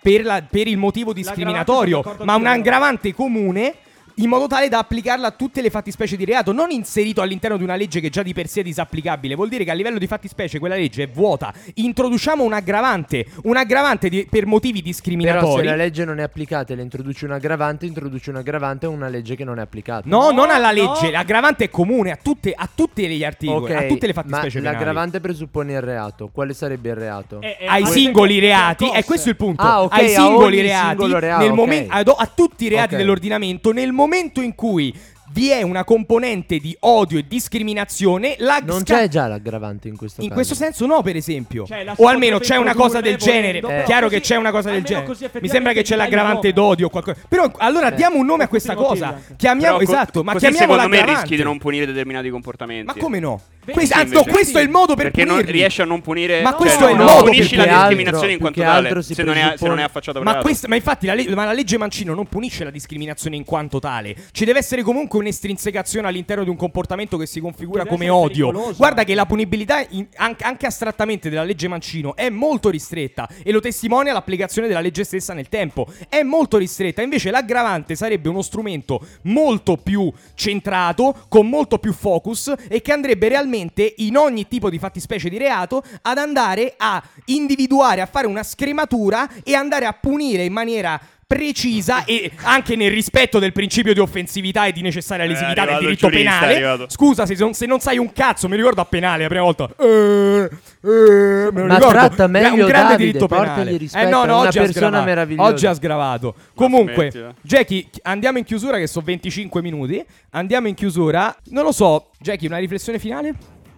per, 0.00 0.24
la- 0.24 0.42
per 0.42 0.66
il 0.66 0.76
motivo 0.76 1.12
discriminatorio, 1.12 2.02
ma 2.24 2.34
un 2.34 2.46
aggravante 2.46 3.14
comune. 3.14 3.74
In 4.18 4.28
modo 4.28 4.46
tale 4.46 4.68
da 4.68 4.78
applicarla 4.78 5.26
a 5.26 5.30
tutte 5.32 5.60
le 5.60 5.70
fattispecie 5.70 6.16
di 6.16 6.24
reato, 6.24 6.52
non 6.52 6.70
inserito 6.70 7.20
all'interno 7.20 7.56
di 7.56 7.64
una 7.64 7.74
legge 7.74 7.98
che 7.98 8.10
già 8.10 8.22
di 8.22 8.32
per 8.32 8.46
sé 8.46 8.60
è 8.60 8.62
disapplicabile. 8.62 9.34
Vuol 9.34 9.48
dire 9.48 9.64
che 9.64 9.72
a 9.72 9.74
livello 9.74 9.98
di 9.98 10.06
fattispecie 10.06 10.60
quella 10.60 10.76
legge 10.76 11.02
è 11.02 11.08
vuota. 11.08 11.52
Introduciamo 11.74 12.44
un 12.44 12.52
aggravante, 12.52 13.26
un 13.42 13.56
aggravante 13.56 14.08
di- 14.08 14.24
per 14.30 14.46
motivi 14.46 14.74
Però 14.82 14.84
se 14.84 14.90
discriminatori. 14.92 15.66
la 15.66 15.74
legge 15.74 16.04
non 16.04 16.20
è 16.20 16.22
applicata 16.22 16.72
e 16.72 16.76
le 16.76 16.82
introduci 16.82 17.24
un 17.24 17.32
aggravante, 17.32 17.86
introduci 17.86 18.30
un 18.30 18.36
aggravante 18.36 18.86
a 18.86 18.88
una 18.88 19.08
legge 19.08 19.34
che 19.34 19.42
non 19.42 19.58
è 19.58 19.62
applicata. 19.62 20.02
No, 20.08 20.30
No, 20.30 20.30
non 20.30 20.50
alla 20.50 20.70
no. 20.70 20.74
legge. 20.92 21.10
L'aggravante 21.10 21.64
è 21.64 21.70
comune 21.70 22.12
a 22.12 22.18
tutte, 22.22 22.52
a 22.56 22.68
tutti 22.72 23.04
gli 23.08 23.24
articoli, 23.24 23.72
Ok, 23.74 23.82
a 23.82 23.86
tutte 23.88 24.06
le 24.06 24.12
ma 24.14 24.22
fattispecie 24.22 24.58
penali. 24.60 24.76
l'aggravante 24.76 25.20
presuppone 25.20 25.72
il 25.72 25.80
reato. 25.80 26.30
Quale 26.32 26.54
sarebbe 26.54 26.90
il 26.90 26.94
reato? 26.94 27.40
Eh, 27.40 27.56
eh, 27.58 27.66
ai 27.66 27.84
singoli 27.86 28.38
reati, 28.38 28.88
è 28.92 29.02
questo 29.04 29.28
il 29.28 29.34
punto. 29.36 29.60
Ah, 29.62 29.82
ok, 29.82 29.92
ai 29.92 30.08
singoli 30.10 30.60
reati, 30.60 31.04
reato, 31.18 31.38
nel 31.42 31.50
ok. 31.50 31.56
momen- 31.56 31.86
a, 31.90 31.98
a 32.16 32.30
tutti 32.32 32.66
i 32.66 32.68
reati 32.68 32.94
dell'ordinamento, 32.94 33.72
nel 33.72 33.88
momento 33.88 34.02
in 34.12 34.54
cui 34.54 34.94
vi 35.30 35.48
è 35.48 35.62
una 35.62 35.82
componente 35.84 36.58
di 36.58 36.76
odio 36.80 37.18
e 37.18 37.24
discriminazione, 37.26 38.36
la 38.38 38.60
Non 38.64 38.80
sca- 38.80 38.98
c'è 38.98 39.08
già 39.08 39.26
l'aggravante 39.26 39.88
in 39.88 39.96
questo 39.96 40.20
In 40.20 40.28
caso. 40.28 40.40
questo 40.40 40.54
senso 40.54 40.86
no, 40.86 41.02
per 41.02 41.16
esempio. 41.16 41.66
Cioè, 41.66 41.84
o 41.96 42.06
almeno 42.06 42.38
c'è 42.38 42.56
una 42.56 42.74
cosa 42.74 43.00
del 43.00 43.16
genere. 43.16 43.60
però 43.60 43.82
Chiaro 43.84 44.06
così- 44.06 44.14
che 44.16 44.20
c'è 44.20 44.36
una 44.36 44.50
cosa 44.52 44.70
del 44.70 44.84
genere. 44.84 45.12
Mi 45.40 45.48
sembra 45.48 45.72
che 45.72 45.82
c'è 45.82 45.96
l'aggravante 45.96 46.48
nome. 46.48 46.52
d'odio 46.52 46.86
o 46.86 46.90
qualcosa. 46.90 47.18
Però 47.28 47.50
allora 47.56 47.88
Eh. 47.92 47.96
diamo 47.96 48.18
un 48.18 48.26
nome 48.26 48.44
a 48.44 48.48
questa 48.48 48.74
cosa. 48.74 49.18
Chiamiamo 49.36 49.78
Però 49.78 49.86
co- 49.86 49.92
esatto, 49.92 50.22
ma 50.22 50.32
così 50.34 50.46
chiamiamo 50.46 50.72
secondo 50.74 50.96
me 50.96 51.04
rischi 51.04 51.36
di 51.36 51.42
non 51.42 51.58
punire 51.58 51.86
determinati 51.86 52.28
comportamenti. 52.28 52.84
Ma 52.86 52.94
come 52.94 53.18
no? 53.18 53.40
Questo, 53.72 53.94
anzi, 53.98 54.14
no, 54.14 54.24
questo 54.24 54.58
è 54.58 54.62
il 54.62 54.68
modo 54.68 54.94
per 54.94 55.04
Perché 55.10 55.24
non 55.24 55.36
punirli. 55.38 55.58
riesci 55.58 55.80
a 55.80 55.84
non 55.84 56.00
punire 56.02 56.42
Ma 56.42 56.50
cioè, 56.50 56.58
questo 56.58 56.86
è 56.86 56.90
il 56.90 56.96
non 56.96 57.06
modo 57.06 57.24
punisci 57.24 57.56
la 57.56 57.64
discriminazione 57.64 58.32
in 58.32 58.38
altro- 58.38 58.38
quanto 58.38 58.52
più 58.52 58.62
che 58.62 58.68
tale 58.68 59.02
se 59.02 59.22
non, 59.22 59.36
è, 59.36 59.54
se 59.56 59.66
non 59.68 59.78
è 59.78 59.82
affacciato 59.82 60.22
Ma, 60.22 60.36
questa- 60.38 60.68
ma 60.68 60.74
infatti 60.74 61.06
la, 61.06 61.14
le- 61.14 61.34
ma 61.34 61.44
la 61.44 61.52
legge 61.52 61.78
Mancino 61.78 62.12
non 62.14 62.26
punisce 62.26 62.64
la 62.64 62.70
discriminazione 62.70 63.36
in 63.36 63.44
quanto 63.44 63.78
tale. 63.78 64.14
Ci 64.32 64.44
deve 64.44 64.58
essere 64.58 64.82
comunque 64.82 65.18
un'estrinsecazione 65.20 66.06
all'interno 66.06 66.44
di 66.44 66.50
un 66.50 66.56
comportamento 66.56 67.16
che 67.16 67.26
si 67.26 67.40
configura 67.40 67.86
come 67.86 68.08
odio. 68.08 68.46
pericoloso. 68.48 68.76
Guarda 68.76 69.04
che 69.04 69.14
la 69.14 69.24
punibilità 69.26 69.84
in- 69.90 70.06
an- 70.16 70.36
anche 70.40 70.66
astrattamente 70.66 71.30
della 71.30 71.44
legge 71.44 71.68
Mancino 71.68 72.16
è 72.16 72.28
molto 72.28 72.68
ristretta 72.70 73.28
e 73.42 73.50
lo 73.52 73.60
testimonia 73.60 74.12
l'applicazione 74.12 74.68
della 74.68 74.80
legge 74.80 75.04
stessa 75.04 75.32
nel 75.32 75.48
tempo. 75.48 75.86
È 76.08 76.22
molto 76.22 76.58
ristretta. 76.58 77.00
Invece 77.02 77.30
l'aggravante 77.30 77.94
sarebbe 77.94 78.28
uno 78.28 78.42
strumento 78.42 79.00
molto 79.22 79.76
più 79.76 80.12
centrato, 80.34 81.16
con 81.28 81.48
molto 81.48 81.78
più 81.78 81.92
focus 81.92 82.52
e 82.68 82.82
che 82.82 82.92
andrebbe 82.92 83.28
realmente 83.28 83.52
in 83.96 84.16
ogni 84.16 84.48
tipo 84.48 84.70
di 84.70 84.78
fattispecie 84.78 85.28
di 85.28 85.38
reato 85.38 85.82
ad 86.02 86.18
andare 86.18 86.74
a 86.76 87.02
individuare, 87.26 88.00
a 88.00 88.06
fare 88.06 88.26
una 88.26 88.42
scrematura 88.42 89.28
e 89.42 89.54
andare 89.54 89.86
a 89.86 89.92
punire 89.92 90.44
in 90.44 90.52
maniera 90.52 91.00
precisa 91.34 92.04
e 92.04 92.30
anche 92.42 92.76
nel 92.76 92.90
rispetto 92.90 93.38
del 93.38 93.52
principio 93.52 93.92
di 93.92 94.00
offensività 94.00 94.66
e 94.66 94.72
di 94.72 94.80
necessaria 94.82 95.24
Eh, 95.24 95.28
lesività 95.28 95.64
del 95.64 95.74
arrivato 95.74 95.80
il 95.82 95.86
diritto 95.86 96.08
giurista, 96.08 96.46
penale. 96.46 96.86
Scusa, 96.88 97.26
se, 97.26 97.34
non- 97.38 97.54
se 97.54 97.66
non 97.66 97.80
sai 97.80 97.98
un 97.98 98.12
cazzo, 98.12 98.48
mi 98.48 98.56
ricordo 98.56 98.80
a 98.80 98.84
penale 98.84 99.22
la 99.22 99.28
prima 99.28 99.42
volta. 99.44 99.68
Eh, 99.78 99.84
eh, 99.86 100.50
me 100.82 101.50
lo 101.60 101.66
Ma 101.66 101.74
ricordo. 101.76 101.88
tratta 101.88 102.26
meglio 102.26 102.48
un 102.62 102.68
grande 102.68 102.92
Davide, 102.92 102.96
diritto 103.12 103.26
penale. 103.26 103.76
rispetto, 103.76 104.06
eh 104.06 104.10
no, 104.10 104.18
no, 104.24 104.24
una 104.24 104.36
oggi 104.48 104.58
ha 104.58 104.62
persona 104.62 104.86
sgravato. 104.86 105.04
meravigliosa. 105.04 105.48
Oggi 105.50 105.66
ha 105.66 105.74
sgravato. 105.74 106.34
Comunque, 106.54 107.10
smettila. 107.10 107.34
Jackie, 107.42 107.86
chi- 107.90 108.00
andiamo 108.02 108.38
in 108.38 108.44
chiusura 108.44 108.78
che 108.78 108.86
sono 108.86 109.04
25 109.04 109.62
minuti. 109.62 110.04
Andiamo 110.30 110.68
in 110.68 110.74
chiusura. 110.74 111.34
Non 111.50 111.64
lo 111.64 111.72
so, 111.72 112.10
Jackie, 112.18 112.48
una 112.48 112.58
riflessione 112.58 112.98
finale? 112.98 113.34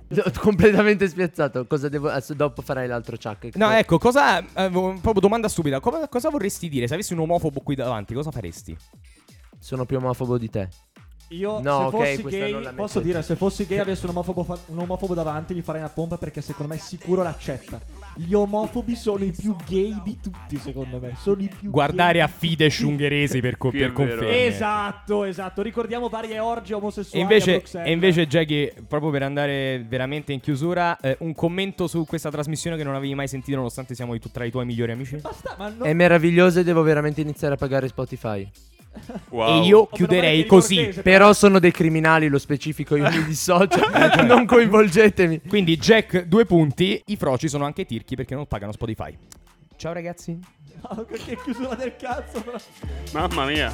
Completamente 0.38 1.08
spiazzato. 1.08 1.66
Cosa 1.66 1.88
devo. 1.88 2.08
adesso 2.08 2.34
dopo 2.34 2.62
farai 2.62 2.86
l'altro 2.86 3.16
chuck. 3.16 3.56
No, 3.56 3.70
ecco, 3.70 3.98
cosa. 3.98 4.38
eh, 4.38 4.70
proprio 4.70 5.20
domanda 5.20 5.48
stupida. 5.48 5.80
Cosa, 5.80 6.08
cosa 6.08 6.30
vorresti 6.30 6.68
dire 6.68 6.86
se 6.86 6.94
avessi 6.94 7.12
un 7.12 7.20
omofobo 7.20 7.60
qui 7.60 7.74
davanti? 7.74 8.14
Cosa 8.14 8.30
faresti? 8.30 8.76
Sono 9.58 9.84
più 9.84 9.96
omofobo 9.96 10.38
di 10.38 10.50
te. 10.50 10.68
Io, 11.30 11.60
No, 11.60 11.90
se 11.90 11.96
ok, 11.96 12.20
fossi 12.20 12.22
gay, 12.38 12.52
non 12.52 12.62
la 12.62 12.70
metto 12.70 12.82
posso 12.82 13.00
dire, 13.00 13.20
se 13.22 13.34
fossi 13.34 13.66
gay 13.66 13.78
e 13.78 13.80
avessi 13.80 14.04
un 14.04 14.10
omofobo, 14.10 14.44
fa- 14.44 14.58
un 14.66 14.78
omofobo 14.78 15.12
davanti, 15.12 15.54
gli 15.54 15.60
farei 15.60 15.80
una 15.80 15.90
pompa 15.90 16.18
perché 16.18 16.40
secondo 16.40 16.72
me 16.72 16.78
sicuro 16.78 17.22
l'accetta. 17.24 17.80
Gli 18.14 18.32
omofobi 18.32 18.94
sono 18.94 19.24
i 19.24 19.32
più 19.32 19.56
gay 19.68 20.00
di 20.04 20.18
tutti, 20.22 20.56
secondo 20.56 20.98
me. 21.00 21.14
Sono 21.20 21.42
i 21.42 21.48
più 21.48 21.70
Guardare 21.70 22.12
gay 22.18 22.20
a. 22.20 22.28
Fidesz 22.28 22.78
ungheresi 22.80 23.40
per, 23.40 23.56
co- 23.56 23.70
per 23.70 23.92
conferme. 23.92 24.46
Esatto, 24.46 25.24
esatto. 25.24 25.62
Ricordiamo 25.62 26.08
varie 26.08 26.38
orge 26.38 26.72
E 26.72 26.76
omosessuali. 26.76 27.18
a 27.20 27.22
invece, 27.22 27.62
e 27.82 27.90
invece, 27.90 28.26
Jackie, 28.28 28.72
proprio 28.86 29.10
per 29.10 29.22
andare 29.24 29.84
veramente 29.88 30.32
in 30.32 30.38
chiusura, 30.40 30.96
eh, 31.00 31.16
un 31.20 31.34
commento 31.34 31.88
su 31.88 32.04
questa 32.06 32.30
trasmissione 32.30 32.76
che 32.76 32.84
non 32.84 32.94
avevi 32.94 33.14
mai 33.16 33.26
sentito, 33.26 33.56
nonostante 33.56 33.94
siamo 33.96 34.14
i 34.14 34.20
tu- 34.20 34.30
tra 34.30 34.44
i 34.44 34.50
tuoi 34.52 34.64
migliori 34.64 34.92
amici. 34.92 35.16
Basta, 35.16 35.56
ma 35.58 35.70
no- 35.70 35.84
È 35.84 35.92
meraviglioso 35.92 36.60
e 36.60 36.64
devo 36.64 36.82
veramente 36.82 37.20
iniziare 37.20 37.54
a 37.54 37.56
pagare 37.56 37.88
Spotify. 37.88 38.48
Wow. 39.30 39.62
E 39.62 39.66
io 39.66 39.86
chiuderei 39.86 40.46
così. 40.46 40.76
ricortese, 40.76 41.02
Però 41.02 41.32
sono 41.32 41.58
dei 41.58 41.70
criminali, 41.72 42.28
lo 42.28 42.38
specifico, 42.38 42.96
io 42.96 43.08
mi 43.10 43.24
dissocio. 43.24 43.80
non 44.24 44.46
coinvolgetemi. 44.46 45.42
Quindi, 45.46 45.76
Jack, 45.76 46.24
due 46.24 46.44
punti. 46.44 47.02
I 47.06 47.16
froci 47.16 47.48
sono 47.48 47.64
anche 47.64 47.84
tirchi 47.84 48.16
perché 48.16 48.34
non 48.34 48.46
pagano 48.46 48.72
Spotify. 48.72 49.16
Ciao, 49.76 49.92
ragazzi. 49.92 50.38
No, 50.82 51.04
che 51.04 51.38
chiusura 51.42 51.74
del 51.74 51.96
cazzo. 51.96 52.40
però. 52.40 52.58
Mamma 53.12 53.46
mia. 53.46 53.72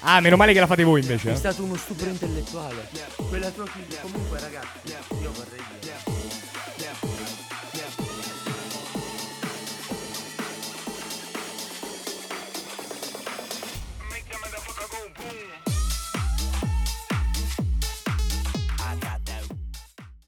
Ah, 0.00 0.20
meno 0.20 0.36
male 0.36 0.52
che 0.52 0.60
la 0.60 0.66
fate 0.66 0.82
voi 0.82 1.00
invece. 1.00 1.28
È 1.28 1.32
eh. 1.32 1.36
stato 1.36 1.62
uno 1.62 1.76
stupro 1.76 2.08
intellettuale. 2.08 2.88
Quella 3.28 3.50
tua 3.50 3.66
figlia. 3.66 4.00
Comunque, 4.00 4.40
ragazzi, 4.40 4.94
io 5.20 5.30
vorrei 5.32 5.60
dire. 5.80 6.21